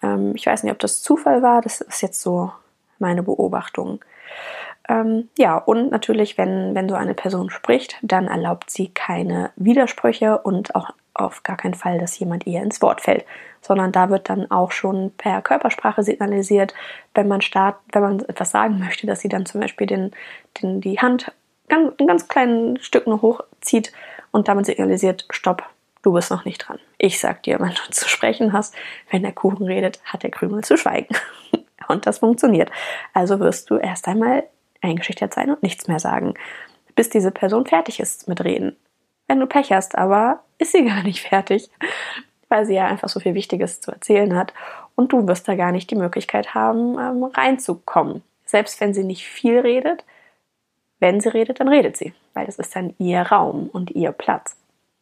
Ähm, 0.02 0.32
ich 0.34 0.46
weiß 0.46 0.62
nicht, 0.62 0.72
ob 0.72 0.78
das 0.78 1.02
Zufall 1.02 1.42
war, 1.42 1.60
das 1.60 1.80
ist 1.80 2.02
jetzt 2.02 2.20
so 2.20 2.52
meine 2.98 3.22
Beobachtung. 3.22 4.00
Ähm, 4.88 5.28
ja, 5.36 5.56
und 5.56 5.90
natürlich, 5.90 6.38
wenn, 6.38 6.74
wenn 6.74 6.88
so 6.88 6.94
eine 6.94 7.14
Person 7.14 7.50
spricht, 7.50 7.96
dann 8.02 8.26
erlaubt 8.26 8.70
sie 8.70 8.88
keine 8.88 9.50
Widersprüche 9.56 10.38
und 10.38 10.74
auch 10.74 10.90
auf 11.14 11.42
gar 11.42 11.56
keinen 11.56 11.74
Fall, 11.74 11.98
dass 11.98 12.18
jemand 12.18 12.46
ihr 12.46 12.62
ins 12.62 12.80
Wort 12.80 13.00
fällt, 13.00 13.24
sondern 13.60 13.92
da 13.92 14.08
wird 14.08 14.30
dann 14.30 14.50
auch 14.50 14.70
schon 14.72 15.10
per 15.18 15.42
Körpersprache 15.42 16.02
signalisiert, 16.02 16.74
wenn 17.14 17.28
man 17.28 17.40
start, 17.40 17.76
wenn 17.92 18.02
man 18.02 18.20
etwas 18.20 18.50
sagen 18.50 18.78
möchte, 18.78 19.06
dass 19.06 19.20
sie 19.20 19.28
dann 19.28 19.44
zum 19.44 19.60
Beispiel 19.60 19.86
den, 19.86 20.12
den, 20.62 20.80
die 20.80 21.00
Hand 21.00 21.32
ganz, 21.68 21.92
ein 21.98 22.06
ganz 22.06 22.28
kleines 22.28 22.84
Stück 22.86 23.06
nur 23.06 23.20
hochzieht 23.20 23.92
und 24.30 24.48
damit 24.48 24.66
signalisiert, 24.66 25.26
stopp, 25.30 25.64
du 26.02 26.12
bist 26.12 26.30
noch 26.30 26.44
nicht 26.44 26.58
dran. 26.58 26.78
Ich 26.98 27.20
sag 27.20 27.42
dir, 27.42 27.60
wenn 27.60 27.70
du 27.70 27.90
zu 27.90 28.08
sprechen 28.08 28.52
hast, 28.52 28.74
wenn 29.10 29.22
der 29.22 29.32
Kuchen 29.32 29.66
redet, 29.66 30.00
hat 30.04 30.22
der 30.22 30.30
Krümel 30.30 30.64
zu 30.64 30.76
schweigen. 30.76 31.14
und 31.88 32.06
das 32.06 32.18
funktioniert. 32.18 32.70
Also 33.14 33.40
wirst 33.40 33.70
du 33.70 33.76
erst 33.76 34.08
einmal 34.08 34.44
eingeschüchtert 34.80 35.34
sein 35.34 35.50
und 35.50 35.62
nichts 35.62 35.88
mehr 35.88 35.98
sagen, 35.98 36.34
bis 36.94 37.10
diese 37.10 37.30
Person 37.30 37.66
fertig 37.66 38.00
ist 38.00 38.28
mit 38.28 38.42
Reden. 38.44 38.76
Wenn 39.26 39.40
du 39.40 39.46
Pech 39.46 39.72
hast, 39.72 39.96
aber 39.96 40.40
ist 40.58 40.72
sie 40.72 40.84
gar 40.84 41.02
nicht 41.02 41.20
fertig, 41.20 41.70
weil 42.48 42.66
sie 42.66 42.74
ja 42.74 42.86
einfach 42.86 43.08
so 43.08 43.20
viel 43.20 43.34
Wichtiges 43.34 43.80
zu 43.80 43.90
erzählen 43.90 44.34
hat 44.36 44.52
und 44.94 45.12
du 45.12 45.26
wirst 45.28 45.46
da 45.46 45.54
gar 45.54 45.72
nicht 45.72 45.90
die 45.90 45.96
Möglichkeit 45.96 46.54
haben, 46.54 46.98
ähm, 46.98 47.24
reinzukommen. 47.24 48.22
Selbst 48.44 48.80
wenn 48.80 48.94
sie 48.94 49.04
nicht 49.04 49.26
viel 49.26 49.60
redet, 49.60 50.04
wenn 50.98 51.20
sie 51.20 51.28
redet, 51.28 51.60
dann 51.60 51.68
redet 51.68 51.96
sie, 51.96 52.14
weil 52.34 52.46
das 52.46 52.58
ist 52.58 52.74
dann 52.74 52.94
ihr 52.98 53.20
Raum 53.22 53.68
und 53.72 53.90
ihr 53.90 54.12
Platz. 54.12 54.56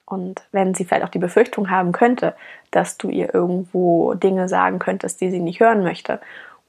Und 0.06 0.46
wenn 0.52 0.74
sie 0.74 0.84
vielleicht 0.84 1.04
auch 1.04 1.10
die 1.10 1.18
Befürchtung 1.18 1.70
haben 1.70 1.92
könnte, 1.92 2.34
dass 2.70 2.96
du 2.96 3.08
ihr 3.08 3.34
irgendwo 3.34 4.14
Dinge 4.14 4.48
sagen 4.48 4.78
könntest, 4.78 5.20
die 5.20 5.30
sie 5.30 5.40
nicht 5.40 5.60
hören 5.60 5.82
möchte 5.82 6.20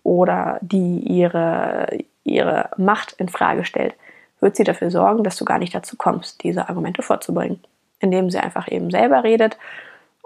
oder 0.04 0.58
die 0.62 1.00
ihre, 1.00 1.88
ihre 2.24 2.70
Macht 2.78 3.14
in 3.14 3.30
Frage 3.30 3.64
stellt, 3.64 3.96
wird 4.40 4.56
sie 4.56 4.64
dafür 4.64 4.92
sorgen, 4.92 5.24
dass 5.24 5.38
du 5.38 5.46
gar 5.46 5.60
nicht 5.60 5.76
dazu 5.76 5.96
kommst, 5.98 6.44
diese 6.44 6.68
Argumente 6.68 7.02
vorzubringen 7.02 7.60
indem 8.00 8.30
sie 8.30 8.40
einfach 8.40 8.70
eben 8.72 8.92
selber 8.92 9.24
redet 9.24 9.58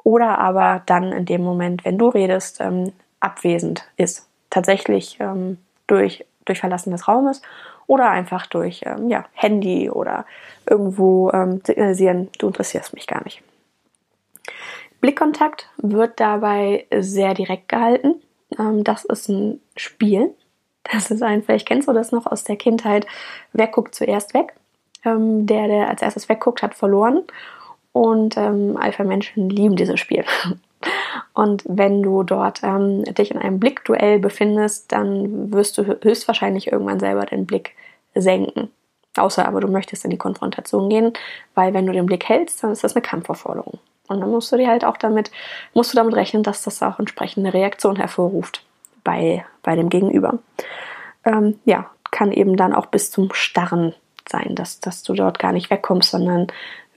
oder 0.04 0.40
aber 0.40 0.82
dann 0.86 1.12
in 1.12 1.26
dem 1.26 1.44
Moment, 1.44 1.86
wenn 1.86 1.98
du 1.98 2.10
redest, 2.10 2.60
ähm, 2.60 2.92
abwesend 3.20 3.86
ist. 3.98 4.28
Tatsächlich 4.50 5.18
ähm, 5.20 5.58
durch, 5.88 6.26
durch 6.46 6.60
Verlassen 6.60 6.92
des 6.92 7.08
Raumes 7.08 7.42
oder 7.92 8.10
einfach 8.10 8.48
durch 8.48 8.84
ähm, 8.86 9.10
ja, 9.10 9.26
Handy 9.34 9.90
oder 9.90 10.26
irgendwo 10.66 11.30
ähm, 11.32 11.60
signalisieren, 11.62 12.30
du 12.40 12.48
interessierst 12.48 12.94
mich 12.94 13.06
gar 13.06 13.22
nicht. 13.26 13.44
Blickkontakt 15.02 15.70
wird 15.76 16.22
dabei 16.22 16.88
sehr 16.98 17.34
direkt 17.34 17.68
gehalten. 17.68 18.22
Ähm, 18.58 18.86
das 18.86 19.04
ist 19.04 19.28
ein 19.28 19.60
Spiel. 19.76 20.34
Das 20.90 21.12
ist 21.12 21.22
ein, 21.22 21.44
vielleicht 21.44 21.68
kennst 21.68 21.90
du 21.90 21.94
das 21.94 22.14
noch 22.14 22.28
aus 22.28 22.46
der 22.46 22.56
Kindheit. 22.56 23.06
Wer 23.52 23.68
guckt 23.68 23.94
zuerst 23.94 24.34
weg? 24.34 24.54
Ähm, 25.04 25.46
der, 25.46 25.68
der 25.68 25.90
als 25.90 26.02
erstes 26.02 26.30
wegguckt, 26.30 26.64
hat 26.64 26.76
verloren. 26.76 27.24
Und 27.92 28.38
ähm, 28.38 28.78
Alpha-Menschen 28.80 29.50
lieben 29.50 29.76
dieses 29.76 30.00
Spiel. 30.00 30.24
Und 31.34 31.64
wenn 31.68 32.04
du 32.04 32.24
dort 32.24 32.62
ähm, 32.64 33.04
dich 33.04 33.32
in 33.32 33.38
einem 33.38 33.60
Blickduell 33.60 34.20
befindest, 34.20 34.92
dann 34.92 35.52
wirst 35.54 35.78
du 35.78 35.84
höchstwahrscheinlich 35.86 36.72
irgendwann 36.72 37.00
selber 37.00 37.26
den 37.26 37.46
Blick 37.46 37.76
senken. 38.16 38.72
Außer 39.18 39.48
aber 39.48 39.60
du 39.60 39.68
möchtest 39.68 40.06
in 40.06 40.12
die 40.12 40.18
Konfrontation 40.18 40.90
gehen, 40.90 41.14
weil 41.54 41.74
wenn 41.74 41.86
du 41.86 41.92
den 41.92 42.06
Blick 42.06 42.28
hältst, 42.30 42.64
dann 42.64 42.72
ist 42.72 42.84
das 42.84 42.96
eine 42.96 43.02
Kampfaufforderung. 43.02 43.80
Und 44.08 44.20
dann 44.22 44.30
musst 44.30 44.52
du 44.52 44.58
dir 44.58 44.68
halt 44.68 44.86
auch 44.86 44.98
damit, 44.98 45.32
musst 45.74 45.94
du 45.94 45.98
damit 45.98 46.16
rechnen, 46.16 46.44
dass 46.44 46.64
das 46.64 46.82
auch 46.84 47.00
entsprechende 47.00 47.54
Reaktion 47.54 47.96
hervorruft 47.96 48.66
bei, 49.04 49.46
bei 49.64 49.76
dem 49.76 49.90
Gegenüber. 49.90 50.40
Ähm, 51.26 51.60
ja, 51.66 51.90
kann 52.12 52.32
eben 52.32 52.58
dann 52.58 52.74
auch 52.74 52.88
bis 52.88 53.12
zum 53.12 53.34
Starren 53.34 53.94
sein, 54.30 54.56
dass, 54.56 54.80
dass 54.80 55.04
du 55.04 55.14
dort 55.14 55.40
gar 55.40 55.52
nicht 55.52 55.70
wegkommst, 55.70 56.12
sondern 56.12 56.48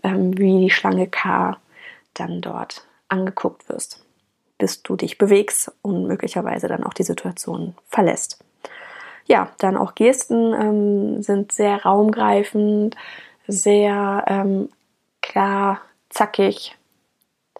ähm, 0.03 0.37
wie 0.37 0.61
die 0.61 0.71
Schlange 0.71 1.07
K 1.07 1.57
dann 2.15 2.41
dort 2.41 2.85
angeguckt 3.09 3.69
wirst, 3.69 4.05
bis 4.59 4.83
du 4.83 4.97
dich 4.97 5.19
bewegst 5.19 5.73
und 5.83 6.07
möglicherweise 6.07 6.69
dann 6.69 6.85
auch 6.85 6.95
die 6.95 7.03
Situation 7.03 7.75
verlässt. 7.89 8.45
Ja, 9.27 9.51
dann 9.59 9.77
auch 9.77 9.95
Gesten 9.95 10.53
ähm, 10.53 11.23
sind 11.23 11.53
sehr 11.53 11.83
raumgreifend, 11.83 12.97
sehr 13.47 14.25
ähm, 14.27 14.69
klar, 15.23 15.81
zackig, 16.11 16.77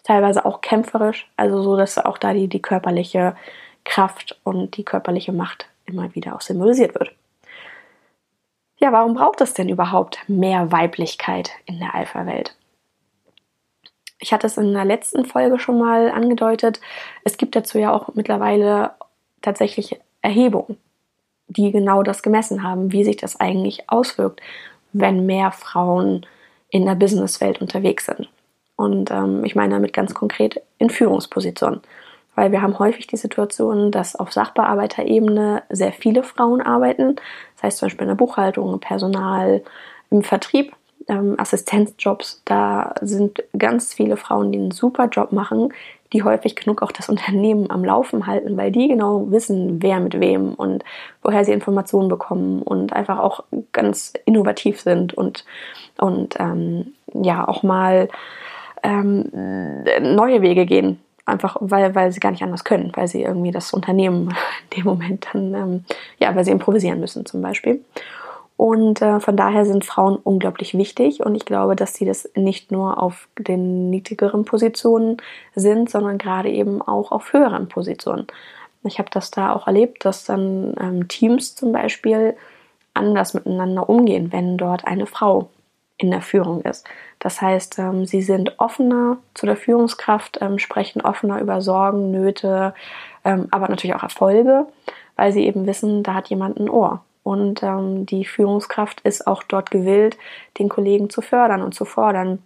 teilweise 0.03 0.45
auch 0.45 0.61
kämpferisch, 0.61 1.31
also 1.37 1.63
so, 1.63 1.77
dass 1.77 1.99
auch 1.99 2.19
da 2.19 2.35
die, 2.35 2.49
die 2.49 2.61
körperliche 2.61 3.35
Kraft 3.85 4.39
und 4.45 4.77
die 4.77 4.85
körperliche 4.85 5.33
Macht 5.33 5.67
immer 5.87 6.15
wieder 6.15 6.35
auch 6.35 6.43
symbolisiert 6.43 6.95
wird 6.95 7.13
ja, 8.85 8.93
warum 8.93 9.15
braucht 9.15 9.41
es 9.41 9.55
denn 9.55 9.71
überhaupt 9.71 10.19
mehr 10.29 10.71
Weiblichkeit 10.71 11.53
in 11.65 11.79
der 11.79 11.95
Alpha-Welt? 11.95 12.55
Ich 14.19 14.33
hatte 14.33 14.47
es 14.47 14.57
in 14.57 14.73
der 14.73 14.85
letzten 14.85 15.25
Folge 15.25 15.59
schon 15.59 15.79
mal 15.79 16.11
angedeutet. 16.11 16.81
Es 17.25 17.37
gibt 17.37 17.57
dazu 17.57 17.79
ja 17.79 17.93
auch 17.93 18.15
mittlerweile 18.15 18.93
tatsächlich 19.43 20.01
Erhebungen, 20.23 20.79
die 21.49 21.73
genau 21.73 22.03
das 22.03 22.23
gemessen 22.23 22.63
haben, 22.63 22.93
wie 22.93 23.05
sich 23.05 23.17
das 23.17 23.39
eigentlich 23.39 23.91
auswirkt, 23.91 24.41
wenn 24.93 25.27
mehr 25.27 25.51
Frauen 25.53 26.27
in 26.71 26.87
der 26.87 26.95
Businesswelt 26.95 27.61
unterwegs 27.61 28.07
sind. 28.07 28.29
Und 28.77 29.11
ähm, 29.11 29.45
ich 29.45 29.55
meine 29.55 29.75
damit 29.75 29.93
ganz 29.93 30.15
konkret 30.15 30.63
in 30.79 30.91
Führungspositionen 30.91 31.83
weil 32.35 32.53
wir 32.53 32.63
haben 32.63 32.79
häufig 32.79 33.07
die 33.07 33.17
Situation, 33.17 33.91
dass 33.91 34.17
auf 34.17 34.33
Sachbearbeiterebene 34.33 35.63
sehr 35.71 35.93
viele 35.93 36.23
Frauen 36.23 36.61
arbeiten, 36.61 37.17
das 37.55 37.63
heißt 37.63 37.79
zum 37.79 37.87
Beispiel 37.87 38.05
in 38.05 38.09
der 38.09 38.17
Buchhaltung, 38.17 38.73
im 38.73 38.81
Personal, 38.81 39.63
im 40.11 40.23
Vertrieb 40.23 40.75
ähm, 41.09 41.35
Assistenzjobs. 41.39 42.43
Da 42.45 42.95
sind 43.01 43.43
ganz 43.57 43.95
viele 43.95 44.17
Frauen, 44.17 44.53
die 44.53 44.59
einen 44.59 44.71
super 44.71 45.09
Job 45.09 45.33
machen, 45.33 45.73
die 46.13 46.23
häufig 46.23 46.57
genug 46.57 46.83
auch 46.83 46.93
das 46.93 47.09
Unternehmen 47.11 47.71
am 47.71 47.85
Laufen 47.85 48.27
halten, 48.27 48.57
weil 48.57 48.71
die 48.71 48.89
genau 48.89 49.31
wissen, 49.31 49.83
wer 49.83 50.01
mit 50.01 50.19
wem 50.21 50.55
und 50.55 50.85
woher 51.23 51.45
sie 51.45 51.53
Informationen 51.53 52.09
bekommen 52.09 52.63
und 52.63 52.93
einfach 52.93 53.19
auch 53.19 53.45
ganz 53.73 54.13
innovativ 54.25 54.81
sind 54.81 55.15
und, 55.15 55.45
und 55.99 56.37
ähm, 56.39 56.95
ja 57.13 57.47
auch 57.47 57.63
mal 57.63 58.09
ähm, 58.83 59.31
neue 60.01 60.43
Wege 60.43 60.67
gehen. 60.67 61.01
Einfach 61.27 61.57
weil, 61.61 61.95
weil 61.95 62.13
sie 62.13 62.21
gar 62.21 62.33
nicht 62.33 62.43
anders 62.43 62.65
können, 62.65 62.93
weil 62.95 63.09
sie 63.09 63.23
irgendwie 63.23 63.51
das 63.51 63.73
Unternehmen 63.73 64.29
in 64.71 64.77
dem 64.77 64.85
Moment 64.85 65.27
dann, 65.33 65.55
ähm, 65.55 65.85
ja, 66.19 66.37
weil 66.37 66.45
sie 66.45 66.51
improvisieren 66.51 67.01
müssen 67.01 67.25
zum 67.25 67.41
Beispiel. 67.41 67.83
Und 68.57 69.03
äh, 69.03 69.19
von 69.19 69.37
daher 69.37 69.67
sind 69.67 69.85
Frauen 69.85 70.17
unglaublich 70.17 70.75
wichtig 70.75 71.21
und 71.21 71.35
ich 71.35 71.45
glaube, 71.45 71.75
dass 71.75 71.95
sie 71.95 72.05
das 72.05 72.31
nicht 72.37 72.71
nur 72.71 73.03
auf 73.03 73.29
den 73.37 73.91
niedrigeren 73.91 74.45
Positionen 74.45 75.17
sind, 75.57 75.91
sondern 75.91 76.19
gerade 76.19 76.51
eben 76.51 76.81
auch 76.81 77.11
auf 77.11 77.33
höheren 77.33 77.69
Positionen. 77.69 78.29
Ich 78.85 78.99
habe 78.99 79.11
das 79.11 79.31
da 79.31 79.53
auch 79.55 79.67
erlebt, 79.67 80.05
dass 80.05 80.25
dann 80.25 80.75
ähm, 80.81 81.09
Teams 81.09 81.57
zum 81.57 81.73
Beispiel 81.73 82.37
anders 82.93 83.35
miteinander 83.35 83.89
umgehen, 83.89 84.33
wenn 84.33 84.57
dort 84.57 84.87
eine 84.87 85.07
Frau 85.07 85.49
in 85.97 86.11
der 86.11 86.23
Führung 86.23 86.63
ist. 86.63 86.87
Das 87.19 87.41
heißt, 87.41 87.79
ähm, 87.79 88.07
sie 88.07 88.23
sind 88.23 88.59
offener 88.59 89.19
zu 89.35 89.47
der 89.47 89.57
Führungskraft, 89.57 90.39
ähm, 90.41 90.59
sprechen 90.59 91.01
offener 91.01 91.41
über 91.41 91.61
Sorgen, 91.61 92.11
Nöte, 92.11 92.75
ähm, 93.25 93.49
aber 93.51 93.69
natürlich 93.69 93.97
auch 93.97 94.03
Erfolge, 94.03 94.67
weil 95.17 95.33
sie 95.33 95.47
eben 95.47 95.67
wissen, 95.67 96.03
da 96.03 96.15
hat 96.15 96.29
jemand 96.29 96.59
ein 96.59 96.69
Ohr. 96.69 97.03
Und 97.25 97.63
ähm, 97.63 98.07
die 98.07 98.25
Führungskraft 98.25 99.01
ist 99.01 99.27
auch 99.27 99.43
dort 99.43 99.73
gewillt, 99.73 100.17
den 100.59 100.69
Kollegen 100.69 101.11
zu 101.11 101.23
fördern 101.23 101.63
und 101.63 101.75
zu 101.75 101.85
fordern. 101.87 102.41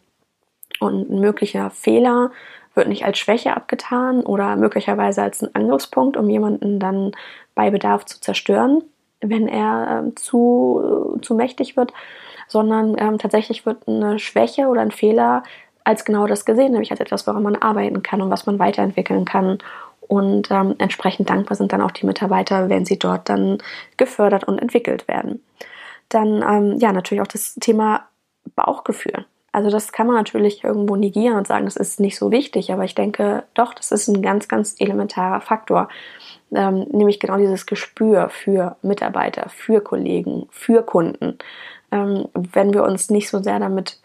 Und 0.80 1.10
ein 1.10 1.20
möglicher 1.20 1.68
Fehler 1.70 2.30
wird 2.74 2.88
nicht 2.88 3.04
als 3.04 3.18
Schwäche 3.18 3.54
abgetan 3.54 4.20
oder 4.20 4.56
möglicherweise 4.56 5.22
als 5.22 5.42
ein 5.42 5.54
Angriffspunkt, 5.54 6.16
um 6.16 6.30
jemanden 6.30 6.78
dann 6.78 7.12
bei 7.56 7.70
Bedarf 7.70 8.06
zu 8.06 8.20
zerstören, 8.20 8.84
wenn 9.20 9.48
er 9.48 10.04
äh, 10.06 10.14
zu, 10.14 11.16
äh, 11.16 11.20
zu 11.22 11.34
mächtig 11.34 11.76
wird, 11.76 11.92
sondern 12.46 12.94
ähm, 12.98 13.18
tatsächlich 13.18 13.66
wird 13.66 13.88
eine 13.88 14.20
Schwäche 14.20 14.68
oder 14.68 14.80
ein 14.80 14.92
Fehler 14.92 15.42
als 15.82 16.04
genau 16.04 16.28
das 16.28 16.44
gesehen, 16.44 16.70
nämlich 16.70 16.92
als 16.92 17.00
etwas, 17.00 17.26
woran 17.26 17.42
man 17.42 17.56
arbeiten 17.56 18.02
kann 18.02 18.22
und 18.22 18.30
was 18.30 18.46
man 18.46 18.60
weiterentwickeln 18.60 19.24
kann 19.24 19.58
und 20.08 20.50
ähm, 20.50 20.74
entsprechend 20.78 21.30
dankbar 21.30 21.56
sind 21.56 21.72
dann 21.72 21.82
auch 21.82 21.90
die 21.90 22.06
Mitarbeiter, 22.06 22.68
wenn 22.68 22.84
sie 22.84 22.98
dort 22.98 23.28
dann 23.28 23.58
gefördert 23.96 24.44
und 24.44 24.58
entwickelt 24.58 25.06
werden. 25.06 25.44
Dann 26.08 26.42
ähm, 26.42 26.78
ja 26.78 26.92
natürlich 26.92 27.20
auch 27.22 27.28
das 27.28 27.54
Thema 27.56 28.08
Bauchgefühl. 28.56 29.26
Also 29.52 29.70
das 29.70 29.92
kann 29.92 30.06
man 30.06 30.16
natürlich 30.16 30.64
irgendwo 30.64 30.96
negieren 30.96 31.36
und 31.36 31.46
sagen, 31.46 31.64
das 31.64 31.76
ist 31.76 32.00
nicht 32.00 32.18
so 32.18 32.30
wichtig, 32.30 32.72
aber 32.72 32.84
ich 32.84 32.94
denke 32.94 33.44
doch, 33.54 33.74
das 33.74 33.92
ist 33.92 34.08
ein 34.08 34.22
ganz, 34.22 34.48
ganz 34.48 34.76
elementarer 34.78 35.40
Faktor. 35.40 35.88
Ähm, 36.52 36.86
nämlich 36.90 37.20
genau 37.20 37.36
dieses 37.36 37.66
Gespür 37.66 38.30
für 38.30 38.76
Mitarbeiter, 38.82 39.48
für 39.50 39.80
Kollegen, 39.82 40.48
für 40.50 40.82
Kunden. 40.82 41.38
Ähm, 41.90 42.28
wenn 42.34 42.72
wir 42.72 42.84
uns 42.84 43.10
nicht 43.10 43.28
so 43.28 43.42
sehr 43.42 43.58
damit 43.58 44.00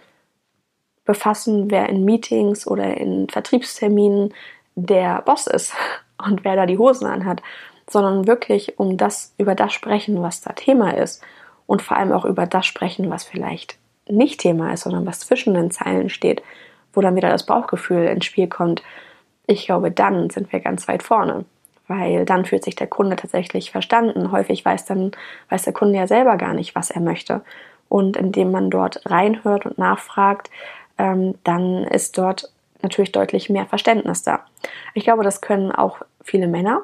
befassen, 1.06 1.70
wer 1.70 1.90
in 1.90 2.04
Meetings 2.06 2.66
oder 2.66 2.98
in 2.98 3.30
Vertriebsterminen 3.30 4.34
der 4.76 5.22
Boss 5.22 5.48
ist 5.48 5.74
und 6.18 6.44
wer 6.44 6.56
da 6.56 6.66
die 6.66 6.78
Hosen 6.78 7.08
anhat, 7.08 7.42
sondern 7.90 8.28
wirklich 8.28 8.80
um 8.80 8.98
das, 8.98 9.34
über 9.38 9.56
das 9.56 9.74
sprechen, 9.74 10.22
was 10.22 10.42
da 10.42 10.54
Thema 10.54 10.92
ist 10.98 11.22
und 11.68 11.82
vor 11.82 11.98
allem 11.98 12.12
auch 12.12 12.26
über 12.26 12.46
das 12.46 12.66
sprechen, 12.66 13.10
was 13.10 13.24
vielleicht 13.24 13.78
nicht 14.08 14.42
Thema 14.42 14.74
ist, 14.74 14.84
sondern 14.84 15.06
was 15.06 15.22
zwischen 15.22 15.54
den 15.54 15.72
Zeilen 15.72 16.10
steht, 16.10 16.44
wo 16.94 17.02
dann 17.02 17.16
wieder 17.16 17.30
das 17.30 17.46
Bauchgefühl 17.46 18.06
ins 18.06 18.26
Spiel 18.26 18.48
kommt. 18.48 18.84
Ich 19.48 19.66
glaube, 19.66 19.92
dann 19.92 20.30
sind 20.30 20.52
wir 20.52 20.60
ganz 20.60 20.88
weit 20.88 21.04
vorne, 21.04 21.46
weil 21.88 22.26
dann 22.26 22.46
fühlt 22.46 22.64
sich 22.64 22.76
der 22.76 22.88
Kunde 22.88 23.16
tatsächlich 23.16 23.72
verstanden. 23.72 24.32
Häufig 24.32 24.64
weiß 24.64 24.86
dann 24.86 25.12
weiß 25.50 25.64
der 25.64 25.74
Kunde 25.74 25.98
ja 25.98 26.08
selber 26.08 26.38
gar 26.38 26.54
nicht, 26.54 26.76
was 26.76 26.92
er 26.92 27.02
möchte. 27.02 27.42
Und 27.90 28.18
indem 28.18 28.52
man 28.52 28.70
dort 28.70 29.10
reinhört 29.10 29.66
und 29.66 29.78
nachfragt, 29.78 30.50
ähm, 30.98 31.36
dann 31.44 31.84
ist 31.84 32.18
dort 32.18 32.53
natürlich 32.84 33.12
deutlich 33.12 33.50
mehr 33.50 33.66
Verständnis 33.66 34.24
da. 34.24 34.42
Ich 34.94 35.04
glaube, 35.06 35.24
das 35.24 35.42
können 35.42 35.72
auch 35.72 36.00
viele 36.22 36.48
Männer. 36.48 36.84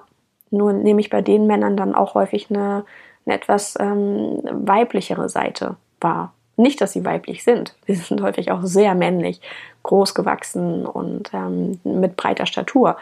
Nur 0.49 0.73
nehme 0.73 1.01
ich 1.01 1.09
bei 1.09 1.21
den 1.21 1.45
Männern 1.45 1.77
dann 1.77 1.93
auch 1.93 2.15
häufig 2.15 2.49
eine, 2.49 2.85
eine 3.25 3.35
etwas 3.35 3.77
ähm, 3.79 4.39
weiblichere 4.43 5.29
Seite 5.29 5.75
wahr. 6.01 6.33
Nicht, 6.55 6.81
dass 6.81 6.93
sie 6.93 7.05
weiblich 7.05 7.43
sind. 7.43 7.75
Sie 7.85 7.95
sind 7.95 8.21
häufig 8.21 8.51
auch 8.51 8.63
sehr 8.63 8.95
männlich, 8.95 9.41
groß 9.83 10.15
gewachsen 10.15 10.85
und 10.85 11.31
ähm, 11.33 11.79
mit 11.83 12.15
breiter 12.15 12.45
Statur. 12.45 12.97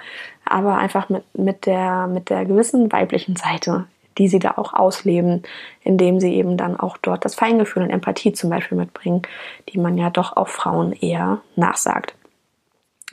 Aber 0.46 0.78
einfach 0.78 1.10
mit, 1.10 1.24
mit, 1.34 1.66
der, 1.66 2.08
mit 2.08 2.30
der 2.30 2.46
gewissen 2.46 2.92
weiblichen 2.92 3.36
Seite, 3.36 3.86
die 4.18 4.28
sie 4.28 4.40
da 4.40 4.56
auch 4.58 4.74
ausleben, 4.74 5.44
indem 5.84 6.20
sie 6.20 6.34
eben 6.36 6.58
dann 6.58 6.80
auch 6.80 6.98
dort 6.98 7.24
das 7.24 7.36
Feingefühl 7.36 7.84
und 7.84 7.92
Empathie 7.92 8.34
zum 8.34 8.50
Beispiel 8.50 8.78
mitbringen, 8.78 9.22
die 9.70 9.78
man 9.78 9.98
ja 9.98 10.10
doch 10.10 10.36
auch 10.36 10.48
Frauen 10.48 10.92
eher 10.94 11.40
nachsagt 11.56 12.17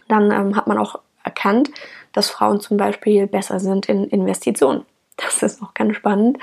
dann 0.08 0.30
ähm, 0.30 0.56
hat 0.56 0.66
man 0.66 0.78
auch 0.78 1.00
erkannt, 1.22 1.70
dass 2.12 2.30
Frauen 2.30 2.60
zum 2.60 2.76
Beispiel 2.76 3.26
besser 3.26 3.60
sind 3.60 3.86
in 3.86 4.04
Investitionen. 4.04 4.84
Das 5.16 5.44
ist 5.44 5.62
auch 5.62 5.74
ganz 5.74 5.94
spannend, 5.94 6.38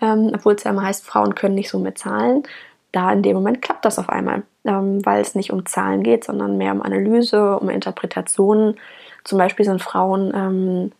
ähm, 0.00 0.30
obwohl 0.34 0.54
es 0.54 0.64
ja 0.64 0.70
immer 0.70 0.84
heißt, 0.84 1.04
Frauen 1.04 1.34
können 1.34 1.54
nicht 1.54 1.68
so 1.68 1.78
mit 1.78 1.98
Zahlen. 1.98 2.44
Da 2.90 3.12
in 3.12 3.22
dem 3.22 3.36
Moment 3.36 3.60
klappt 3.60 3.84
das 3.84 3.98
auf 3.98 4.08
einmal, 4.08 4.42
ähm, 4.64 5.04
weil 5.04 5.20
es 5.20 5.34
nicht 5.34 5.52
um 5.52 5.66
Zahlen 5.66 6.02
geht, 6.02 6.24
sondern 6.24 6.56
mehr 6.56 6.72
um 6.72 6.80
Analyse, 6.80 7.58
um 7.58 7.68
Interpretationen. 7.68 8.76
Zum 9.22 9.36
Beispiel 9.36 9.66
sind 9.66 9.82
Frauen 9.82 10.32
ähm, 10.34 10.92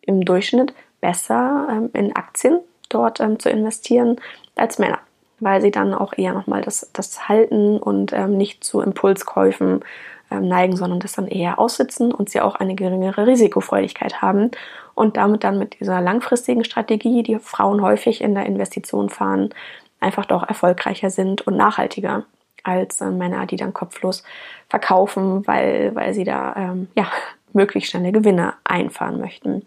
im 0.00 0.24
Durchschnitt 0.24 0.72
besser 1.02 1.68
ähm, 1.70 1.90
in 1.92 2.16
Aktien 2.16 2.60
dort 2.88 3.20
ähm, 3.20 3.38
zu 3.38 3.50
investieren 3.50 4.18
als 4.56 4.78
Männer, 4.78 5.00
weil 5.40 5.60
sie 5.60 5.70
dann 5.70 5.92
auch 5.92 6.14
eher 6.16 6.32
nochmal 6.32 6.62
das, 6.62 6.88
das 6.94 7.28
halten 7.28 7.76
und 7.76 8.14
ähm, 8.14 8.38
nicht 8.38 8.64
zu 8.64 8.80
Impulskäufen 8.80 9.84
neigen, 10.40 10.76
sondern 10.76 11.00
das 11.00 11.12
dann 11.12 11.26
eher 11.26 11.58
aussitzen 11.58 12.12
und 12.12 12.28
sie 12.28 12.40
auch 12.40 12.56
eine 12.56 12.74
geringere 12.74 13.26
Risikofreudigkeit 13.26 14.22
haben 14.22 14.50
und 14.94 15.16
damit 15.16 15.44
dann 15.44 15.58
mit 15.58 15.80
dieser 15.80 16.00
langfristigen 16.00 16.64
Strategie, 16.64 17.22
die 17.22 17.38
Frauen 17.38 17.82
häufig 17.82 18.20
in 18.20 18.34
der 18.34 18.46
Investition 18.46 19.08
fahren, 19.10 19.50
einfach 20.00 20.26
doch 20.26 20.46
erfolgreicher 20.46 21.10
sind 21.10 21.46
und 21.46 21.56
nachhaltiger 21.56 22.24
als 22.62 23.00
äh, 23.00 23.10
Männer, 23.10 23.46
die 23.46 23.56
dann 23.56 23.74
kopflos 23.74 24.24
verkaufen, 24.68 25.46
weil, 25.46 25.94
weil 25.94 26.14
sie 26.14 26.24
da 26.24 26.54
ähm, 26.56 26.88
ja, 26.96 27.06
möglichst 27.52 27.90
schnelle 27.90 28.12
Gewinne 28.12 28.54
einfahren 28.64 29.20
möchten. 29.20 29.66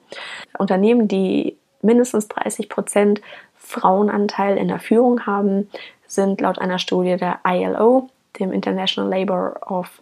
Unternehmen, 0.57 1.07
die 1.07 1.57
mindestens 1.81 2.27
30 2.27 2.69
Prozent 2.69 3.21
Frauenanteil 3.55 4.57
in 4.57 4.67
der 4.67 4.79
Führung 4.79 5.25
haben, 5.25 5.69
sind 6.05 6.41
laut 6.41 6.59
einer 6.59 6.79
Studie 6.79 7.17
der 7.17 7.39
ILO, 7.45 8.09
dem 8.39 8.51
International 8.51 9.09
Labour 9.09 9.57
of 9.65 10.01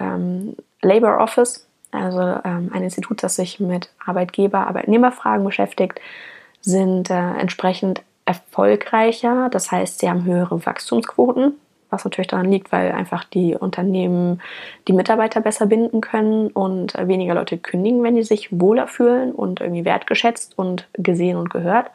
ähm, 0.00 0.56
Labor 0.82 1.18
Office, 1.18 1.66
also 1.92 2.20
ähm, 2.20 2.70
ein 2.72 2.82
Institut, 2.82 3.22
das 3.22 3.36
sich 3.36 3.60
mit 3.60 3.90
Arbeitgeber-, 4.04 4.66
Arbeitnehmerfragen 4.66 5.44
beschäftigt, 5.44 6.00
sind 6.60 7.10
äh, 7.10 7.14
entsprechend 7.14 8.02
erfolgreicher. 8.24 9.48
Das 9.50 9.70
heißt, 9.72 9.98
sie 9.98 10.08
haben 10.08 10.24
höhere 10.24 10.64
Wachstumsquoten, 10.64 11.54
was 11.90 12.04
natürlich 12.04 12.28
daran 12.28 12.50
liegt, 12.50 12.70
weil 12.70 12.92
einfach 12.92 13.24
die 13.24 13.56
Unternehmen 13.56 14.40
die 14.86 14.92
Mitarbeiter 14.92 15.40
besser 15.40 15.66
binden 15.66 16.00
können 16.00 16.48
und 16.48 16.94
äh, 16.94 17.08
weniger 17.08 17.34
Leute 17.34 17.58
kündigen, 17.58 18.02
wenn 18.02 18.14
die 18.14 18.22
sich 18.22 18.48
wohler 18.52 18.86
fühlen 18.86 19.32
und 19.32 19.60
irgendwie 19.60 19.84
wertgeschätzt 19.84 20.56
und 20.58 20.86
gesehen 20.94 21.36
und 21.36 21.50
gehört. 21.50 21.90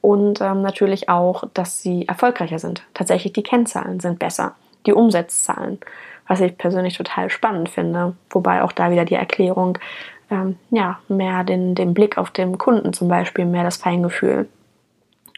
Und 0.00 0.40
ähm, 0.40 0.62
natürlich 0.62 1.08
auch, 1.08 1.44
dass 1.52 1.82
sie 1.82 2.06
erfolgreicher 2.06 2.60
sind. 2.60 2.84
Tatsächlich 2.94 3.32
die 3.32 3.42
Kennzahlen 3.42 3.98
sind 3.98 4.20
besser, 4.20 4.54
die 4.86 4.92
Umsatzzahlen 4.92 5.80
was 6.26 6.40
ich 6.40 6.58
persönlich 6.58 6.96
total 6.96 7.30
spannend 7.30 7.68
finde. 7.68 8.14
Wobei 8.30 8.62
auch 8.62 8.72
da 8.72 8.90
wieder 8.90 9.04
die 9.04 9.14
Erklärung, 9.14 9.78
ähm, 10.30 10.56
ja, 10.70 10.98
mehr 11.08 11.44
den, 11.44 11.74
den 11.74 11.94
Blick 11.94 12.18
auf 12.18 12.30
den 12.30 12.58
Kunden 12.58 12.92
zum 12.92 13.08
Beispiel, 13.08 13.44
mehr 13.44 13.64
das 13.64 13.76
Feingefühl. 13.76 14.48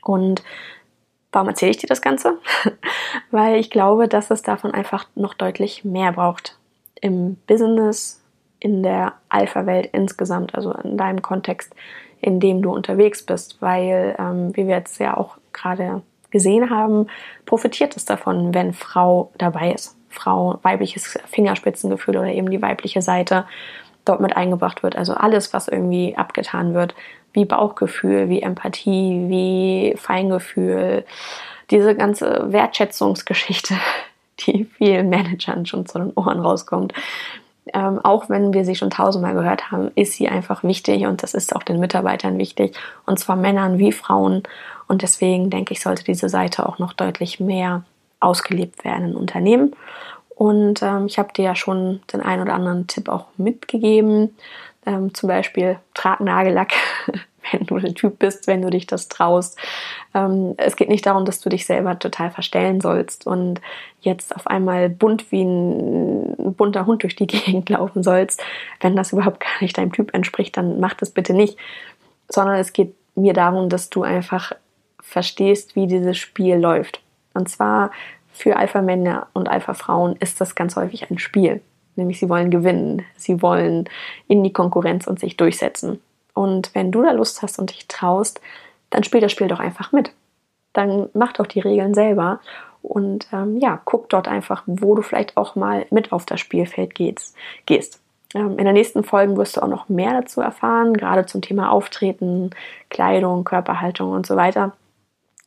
Und 0.03 0.42
warum 1.33 1.48
erzähle 1.48 1.70
ich 1.70 1.77
dir 1.77 1.87
das 1.87 2.03
Ganze? 2.03 2.38
Weil 3.31 3.57
ich 3.57 3.70
glaube, 3.70 4.09
dass 4.09 4.31
es 4.31 4.42
davon 4.42 4.72
einfach 4.72 5.07
noch 5.14 5.35
deutlich 5.35 5.85
mehr 5.85 6.12
braucht. 6.12 6.57
Im 7.01 7.37
Business, 7.46 8.24
in 8.61 8.83
der 8.83 9.12
Alpha-Welt 9.29 9.90
insgesamt, 9.92 10.55
also 10.55 10.72
in 10.72 10.96
deinem 10.96 11.22
Kontext, 11.22 11.74
in 12.20 12.40
dem 12.40 12.62
du 12.62 12.72
unterwegs 12.72 13.24
bist. 13.24 13.61
Weil, 13.61 14.16
ähm, 14.18 14.57
wie 14.57 14.66
wir 14.66 14.77
jetzt 14.77 14.98
ja 14.98 15.16
auch 15.16 15.37
gerade 15.53 16.03
gesehen 16.31 16.70
haben, 16.70 17.09
profitiert 17.44 17.96
es 17.96 18.05
davon, 18.05 18.55
wenn 18.55 18.72
Frau 18.72 19.31
dabei 19.37 19.72
ist. 19.72 19.97
Frau, 20.18 20.59
weibliches 20.62 21.18
Fingerspitzengefühl 21.26 22.16
oder 22.16 22.28
eben 22.33 22.50
die 22.50 22.62
weibliche 22.62 23.02
Seite 23.02 23.46
dort 24.04 24.20
mit 24.20 24.37
eingebracht 24.37 24.83
wird. 24.83 24.96
Also 24.96 25.14
alles, 25.14 25.52
was 25.52 25.68
irgendwie 25.68 26.16
abgetan 26.16 26.74
wird, 26.74 26.94
wie 27.33 27.44
Bauchgefühl, 27.44 28.28
wie 28.28 28.42
Empathie, 28.42 29.26
wie 29.28 29.94
Feingefühl, 29.96 31.04
diese 31.70 31.94
ganze 31.94 32.46
Wertschätzungsgeschichte, 32.52 33.74
die 34.40 34.64
vielen 34.64 35.09
Managern 35.11 35.66
schon 35.66 35.87
zu 35.87 35.98
den 35.98 36.12
Ohren 36.14 36.40
rauskommt. 36.40 36.92
Ähm, 37.74 38.00
auch 38.02 38.31
wenn 38.31 38.54
wir 38.54 38.64
sie 38.64 38.76
schon 38.76 38.88
tausendmal 38.88 39.35
gehört 39.35 39.70
haben, 39.70 39.90
ist 39.94 40.14
sie 40.14 40.28
einfach 40.28 40.64
wichtig 40.64 41.04
und 41.04 41.22
das 41.22 41.35
ist 41.35 41.54
auch 41.54 41.62
den 41.62 41.81
Mitarbeitern 41.81 42.38
wichtig 42.38 42.74
und 43.04 43.18
zwar 43.18 43.37
Männern 43.37 43.78
wie 43.78 43.92
Frauen. 43.92 44.42
Und 44.87 45.02
deswegen 45.02 45.50
denke 45.50 45.74
ich, 45.74 45.83
sollte 45.83 46.02
diese 46.02 46.31
Seite 46.31 46.66
auch 46.66 46.78
noch 46.78 46.94
deutlich 46.94 47.40
mehr 47.40 47.85
ausgelebt 48.20 48.85
werden 48.85 49.11
in 49.11 49.16
Unternehmen. 49.16 49.74
Und 50.38 50.83
ähm, 50.83 51.07
ich 51.07 51.18
habe 51.18 51.33
dir 51.33 51.44
ja 51.44 51.54
schon 51.57 52.00
den 52.12 52.20
einen 52.20 52.42
oder 52.42 52.54
anderen 52.54 52.87
Tipp 52.87 53.09
auch 53.09 53.26
mitgegeben. 53.37 54.37
Ähm, 54.87 55.12
zum 55.12 55.28
Beispiel 55.28 55.78
trag 55.94 56.20
Nagellack, 56.20 56.74
wenn 57.50 57.66
du 57.66 57.78
der 57.78 57.94
Typ 57.94 58.20
bist, 58.20 58.46
wenn 58.46 58.62
du 58.62 58.70
dich 58.70 58.87
das 58.87 59.09
traust. 59.09 59.59
Ähm, 60.14 60.54
es 60.57 60.76
geht 60.76 60.90
nicht 60.90 61.04
darum, 61.07 61.24
dass 61.24 61.40
du 61.40 61.48
dich 61.48 61.66
selber 61.66 61.98
total 61.98 62.31
verstellen 62.31 62.81
sollst 62.81 63.26
und 63.26 63.61
jetzt 64.00 64.35
auf 64.35 64.46
einmal 64.46 64.88
bunt 64.88 65.33
wie 65.33 65.42
ein 65.42 66.54
bunter 66.54 66.87
Hund 66.87 67.02
durch 67.02 67.16
die 67.16 67.26
Gegend 67.28 67.68
laufen 67.68 68.04
sollst. 68.04 68.40
Wenn 68.81 68.94
das 68.94 69.12
überhaupt 69.12 69.40
gar 69.40 69.61
nicht 69.61 69.76
deinem 69.76 69.92
Typ 69.92 70.14
entspricht, 70.14 70.57
dann 70.57 70.78
mach 70.78 70.94
das 70.94 71.11
bitte 71.11 71.35
nicht. 71.35 71.59
Sondern 72.28 72.57
es 72.57 72.72
geht 72.72 72.94
mir 73.16 73.33
darum, 73.33 73.68
dass 73.68 73.90
du 73.90 74.04
einfach 74.04 74.52
verstehst, 75.00 75.74
wie 75.74 75.87
dieses 75.88 76.16
Spiel 76.16 76.57
läuft. 76.57 77.00
Und 77.38 77.48
zwar 77.48 77.92
für 78.33 78.57
Alpha-Männer 78.57 79.29
und 79.33 79.48
Alpha-Frauen 79.48 80.16
ist 80.16 80.40
das 80.40 80.57
ganz 80.57 80.74
häufig 80.74 81.09
ein 81.09 81.18
Spiel. 81.18 81.61
Nämlich 81.94 82.18
sie 82.18 82.29
wollen 82.29 82.51
gewinnen, 82.51 83.05
sie 83.16 83.42
wollen 83.42 83.88
in 84.27 84.42
die 84.42 84.53
Konkurrenz 84.53 85.07
und 85.07 85.20
sich 85.20 85.37
durchsetzen. 85.37 86.01
Und 86.35 86.74
wenn 86.74 86.92
du 86.92 87.03
da 87.03 87.12
Lust 87.12 87.42
hast 87.42 87.59
und 87.59 87.70
dich 87.70 87.88
traust, 87.88 88.40
dann 88.90 89.05
spiel 89.05 89.20
das 89.20 89.33
Spiel 89.33 89.48
doch 89.48 89.61
einfach 89.61 89.92
mit. 89.92 90.12
Dann 90.72 91.09
mach 91.14 91.33
doch 91.33 91.46
die 91.46 91.61
Regeln 91.61 91.94
selber 91.94 92.40
und 92.83 93.29
ähm, 93.33 93.59
ja, 93.59 93.81
guck 93.85 94.09
dort 94.09 94.29
einfach, 94.29 94.62
wo 94.66 94.94
du 94.94 95.03
vielleicht 95.03 95.37
auch 95.37 95.55
mal 95.57 95.87
mit 95.90 96.12
auf 96.12 96.27
das 96.27 96.40
Spielfeld 96.40 96.94
gehst. 96.94 97.37
gehst. 97.66 98.01
Ähm, 98.35 98.59
in 98.59 98.64
der 98.64 98.72
nächsten 98.72 99.05
Folge 99.05 99.37
wirst 99.37 99.57
du 99.57 99.62
auch 99.62 99.68
noch 99.68 99.88
mehr 99.88 100.12
dazu 100.12 100.40
erfahren, 100.40 100.94
gerade 100.94 101.27
zum 101.27 101.42
Thema 101.42 101.70
Auftreten, 101.70 102.51
Kleidung, 102.90 103.44
Körperhaltung 103.44 104.12
und 104.12 104.27
so 104.27 104.37
weiter. 104.37 104.72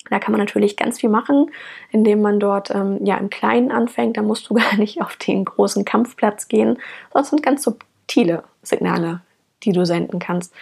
Da 0.09 0.19
kann 0.19 0.31
man 0.31 0.39
natürlich 0.39 0.77
ganz 0.77 0.99
viel 0.99 1.09
machen, 1.09 1.51
indem 1.91 2.21
man 2.21 2.39
dort 2.39 2.71
ähm, 2.71 3.05
ja 3.05 3.17
im 3.17 3.29
Kleinen 3.29 3.71
anfängt. 3.71 4.17
Da 4.17 4.21
musst 4.21 4.49
du 4.49 4.53
gar 4.55 4.75
nicht 4.77 5.01
auf 5.01 5.15
den 5.15 5.45
großen 5.45 5.85
Kampfplatz 5.85 6.47
gehen, 6.47 6.79
es 7.13 7.29
sind 7.29 7.43
ganz 7.43 7.63
subtile 7.63 8.43
Signale, 8.63 9.21
die 9.63 9.71
du 9.71 9.85
senden 9.85 10.19
kannst, 10.19 10.53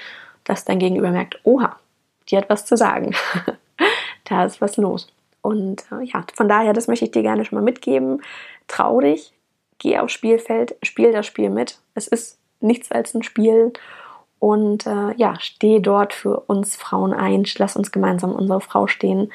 dass 0.44 0.66
dein 0.66 0.80
Gegenüber 0.80 1.12
merkt, 1.12 1.40
oha, 1.44 1.78
die 2.30 2.38
hat 2.38 2.50
was 2.50 2.66
zu 2.66 2.76
sagen. 2.78 3.16
da 4.26 4.46
ist 4.46 4.62
was 4.62 4.78
los. 4.78 5.12
Und 5.42 5.84
äh, 5.92 6.04
ja, 6.04 6.24
von 6.36 6.50
daher, 6.50 6.74
das 6.74 6.88
möchte 6.88 7.06
ich 7.06 7.12
dir 7.12 7.24
gerne 7.24 7.46
schon 7.46 7.58
mal 7.58 7.64
mitgeben. 7.64 8.22
Trau 8.68 9.00
dich, 9.00 9.34
geh 9.78 9.98
aufs 9.98 10.14
Spielfeld, 10.14 10.76
spiel 10.84 11.12
das 11.12 11.26
Spiel 11.26 11.50
mit. 11.50 11.80
Es 11.96 12.08
ist 12.08 12.38
nichts 12.60 12.92
als 12.92 13.14
ein 13.14 13.24
Spiel 13.24 13.74
und 14.40 14.86
äh, 14.86 15.14
ja, 15.16 15.36
steh 15.40 15.80
dort 15.80 16.14
für 16.14 16.40
uns 16.42 16.76
Frauen 16.76 17.14
ein. 17.14 17.46
Lass 17.58 17.76
uns 17.76 17.92
gemeinsam 17.92 18.32
unsere 18.32 18.62
Frau 18.62 18.88
stehen 18.88 19.32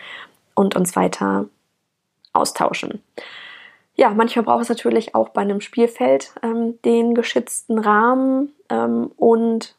und 0.54 0.76
uns 0.76 0.96
weiter 0.96 1.46
austauschen. 2.32 3.02
Ja, 3.96 4.10
manchmal 4.10 4.44
braucht 4.44 4.62
es 4.62 4.68
natürlich 4.68 5.14
auch 5.14 5.28
bei 5.28 5.42
einem 5.42 5.60
Spielfeld 5.60 6.32
ähm, 6.42 6.80
den 6.84 7.14
geschützten 7.14 7.78
Rahmen 7.78 8.52
ähm, 8.68 9.12
und 9.16 9.76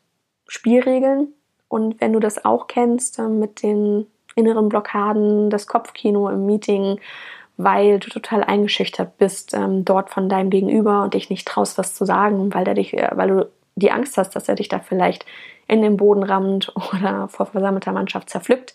Spielregeln. 0.48 1.34
Und 1.68 2.00
wenn 2.00 2.14
du 2.14 2.20
das 2.20 2.46
auch 2.46 2.68
kennst 2.68 3.20
äh, 3.20 3.28
mit 3.28 3.62
den 3.62 4.08
inneren 4.36 4.70
Blockaden, 4.70 5.50
das 5.50 5.68
Kopfkino 5.68 6.30
im 6.30 6.46
Meeting, 6.46 7.00
weil 7.58 8.00
du 8.00 8.10
total 8.10 8.44
eingeschüchtert 8.44 9.18
bist 9.18 9.54
ähm, 9.54 9.86
dort 9.86 10.10
von 10.10 10.30
deinem 10.30 10.50
Gegenüber 10.50 11.04
und 11.04 11.14
dich 11.14 11.30
nicht 11.30 11.48
traust, 11.48 11.78
was 11.78 11.96
zu 11.96 12.06
sagen, 12.06 12.54
weil, 12.54 12.66
der 12.66 12.74
dich, 12.76 12.94
äh, 12.94 13.10
weil 13.14 13.28
du 13.30 13.50
die 13.76 13.92
Angst 13.92 14.18
hast, 14.18 14.36
dass 14.36 14.50
er 14.50 14.56
dich 14.56 14.70
da 14.70 14.80
vielleicht 14.80 15.26
in 15.68 15.82
den 15.82 15.98
Boden 15.98 16.24
rammt 16.24 16.74
oder 16.94 17.28
vor 17.28 17.46
versammelter 17.46 17.92
Mannschaft 17.92 18.30
zerpflückt, 18.30 18.74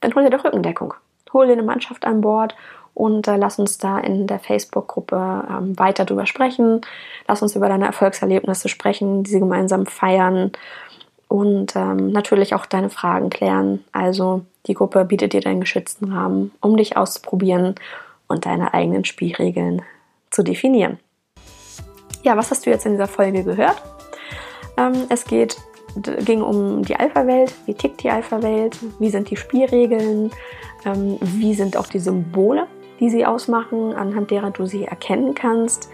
dann 0.00 0.14
hol 0.14 0.24
dir 0.24 0.30
doch 0.30 0.44
Rückendeckung. 0.44 0.94
Hol 1.32 1.46
dir 1.46 1.52
eine 1.52 1.62
Mannschaft 1.62 2.04
an 2.04 2.20
Bord 2.20 2.54
und 2.94 3.26
äh, 3.26 3.36
lass 3.36 3.58
uns 3.58 3.78
da 3.78 3.98
in 3.98 4.26
der 4.26 4.38
Facebook-Gruppe 4.38 5.44
ähm, 5.48 5.78
weiter 5.78 6.04
drüber 6.04 6.26
sprechen. 6.26 6.82
Lass 7.26 7.40
uns 7.40 7.56
über 7.56 7.68
deine 7.68 7.86
Erfolgserlebnisse 7.86 8.68
sprechen, 8.68 9.22
diese 9.22 9.40
gemeinsam 9.40 9.86
feiern 9.86 10.52
und 11.28 11.74
ähm, 11.76 12.12
natürlich 12.12 12.54
auch 12.54 12.66
deine 12.66 12.90
Fragen 12.90 13.30
klären. 13.30 13.82
Also 13.92 14.42
die 14.66 14.74
Gruppe 14.74 15.06
bietet 15.06 15.32
dir 15.32 15.40
deinen 15.40 15.60
geschützten 15.60 16.12
Rahmen, 16.12 16.52
um 16.60 16.76
dich 16.76 16.96
auszuprobieren 16.96 17.76
und 18.28 18.44
deine 18.44 18.74
eigenen 18.74 19.06
Spielregeln 19.06 19.82
zu 20.30 20.42
definieren. 20.42 20.98
Ja, 22.22 22.36
was 22.36 22.50
hast 22.50 22.66
du 22.66 22.70
jetzt 22.70 22.84
in 22.84 22.92
dieser 22.92 23.08
Folge 23.08 23.42
gehört? 23.42 23.82
Ähm, 24.76 25.06
es 25.08 25.24
geht, 25.24 25.56
ging 26.24 26.42
um 26.42 26.82
die 26.82 26.96
Alpha-Welt, 26.96 27.54
wie 27.66 27.74
tickt 27.74 28.02
die 28.02 28.10
Alpha-Welt, 28.10 28.78
wie 28.98 29.10
sind 29.10 29.30
die 29.30 29.36
Spielregeln, 29.36 30.30
ähm, 30.84 31.18
wie 31.20 31.54
sind 31.54 31.76
auch 31.76 31.86
die 31.86 31.98
Symbole, 31.98 32.66
die 33.00 33.10
sie 33.10 33.26
ausmachen, 33.26 33.94
anhand 33.94 34.30
derer 34.30 34.50
du 34.50 34.66
sie 34.66 34.84
erkennen 34.84 35.34
kannst. 35.34 35.90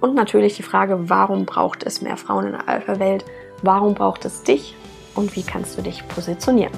Und 0.00 0.14
natürlich 0.14 0.56
die 0.56 0.62
Frage, 0.62 1.10
warum 1.10 1.44
braucht 1.44 1.82
es 1.84 2.00
mehr 2.00 2.16
Frauen 2.16 2.46
in 2.46 2.52
der 2.52 2.68
Alpha-Welt? 2.68 3.24
Warum 3.62 3.94
braucht 3.94 4.24
es 4.24 4.42
dich? 4.42 4.74
Und 5.14 5.36
wie 5.36 5.42
kannst 5.42 5.76
du 5.76 5.82
dich 5.82 6.06
positionieren? 6.08 6.72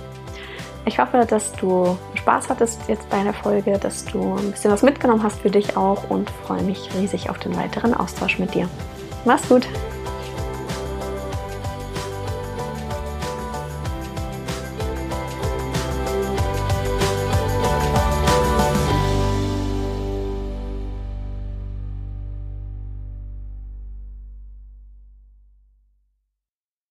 Ich 0.84 0.98
hoffe, 0.98 1.24
dass 1.28 1.52
du 1.52 1.96
Spaß 2.14 2.48
hattest 2.48 2.80
jetzt 2.88 3.08
bei 3.08 3.22
der 3.22 3.32
Folge, 3.34 3.78
dass 3.78 4.04
du 4.04 4.34
ein 4.34 4.50
bisschen 4.50 4.72
was 4.72 4.82
mitgenommen 4.82 5.22
hast 5.22 5.40
für 5.40 5.50
dich 5.50 5.76
auch 5.76 6.10
und 6.10 6.28
freue 6.44 6.62
mich 6.62 6.88
riesig 6.98 7.30
auf 7.30 7.38
den 7.38 7.56
weiteren 7.56 7.94
Austausch 7.94 8.38
mit 8.40 8.52
dir. 8.54 8.68
Mach's 9.24 9.48
gut! 9.48 9.68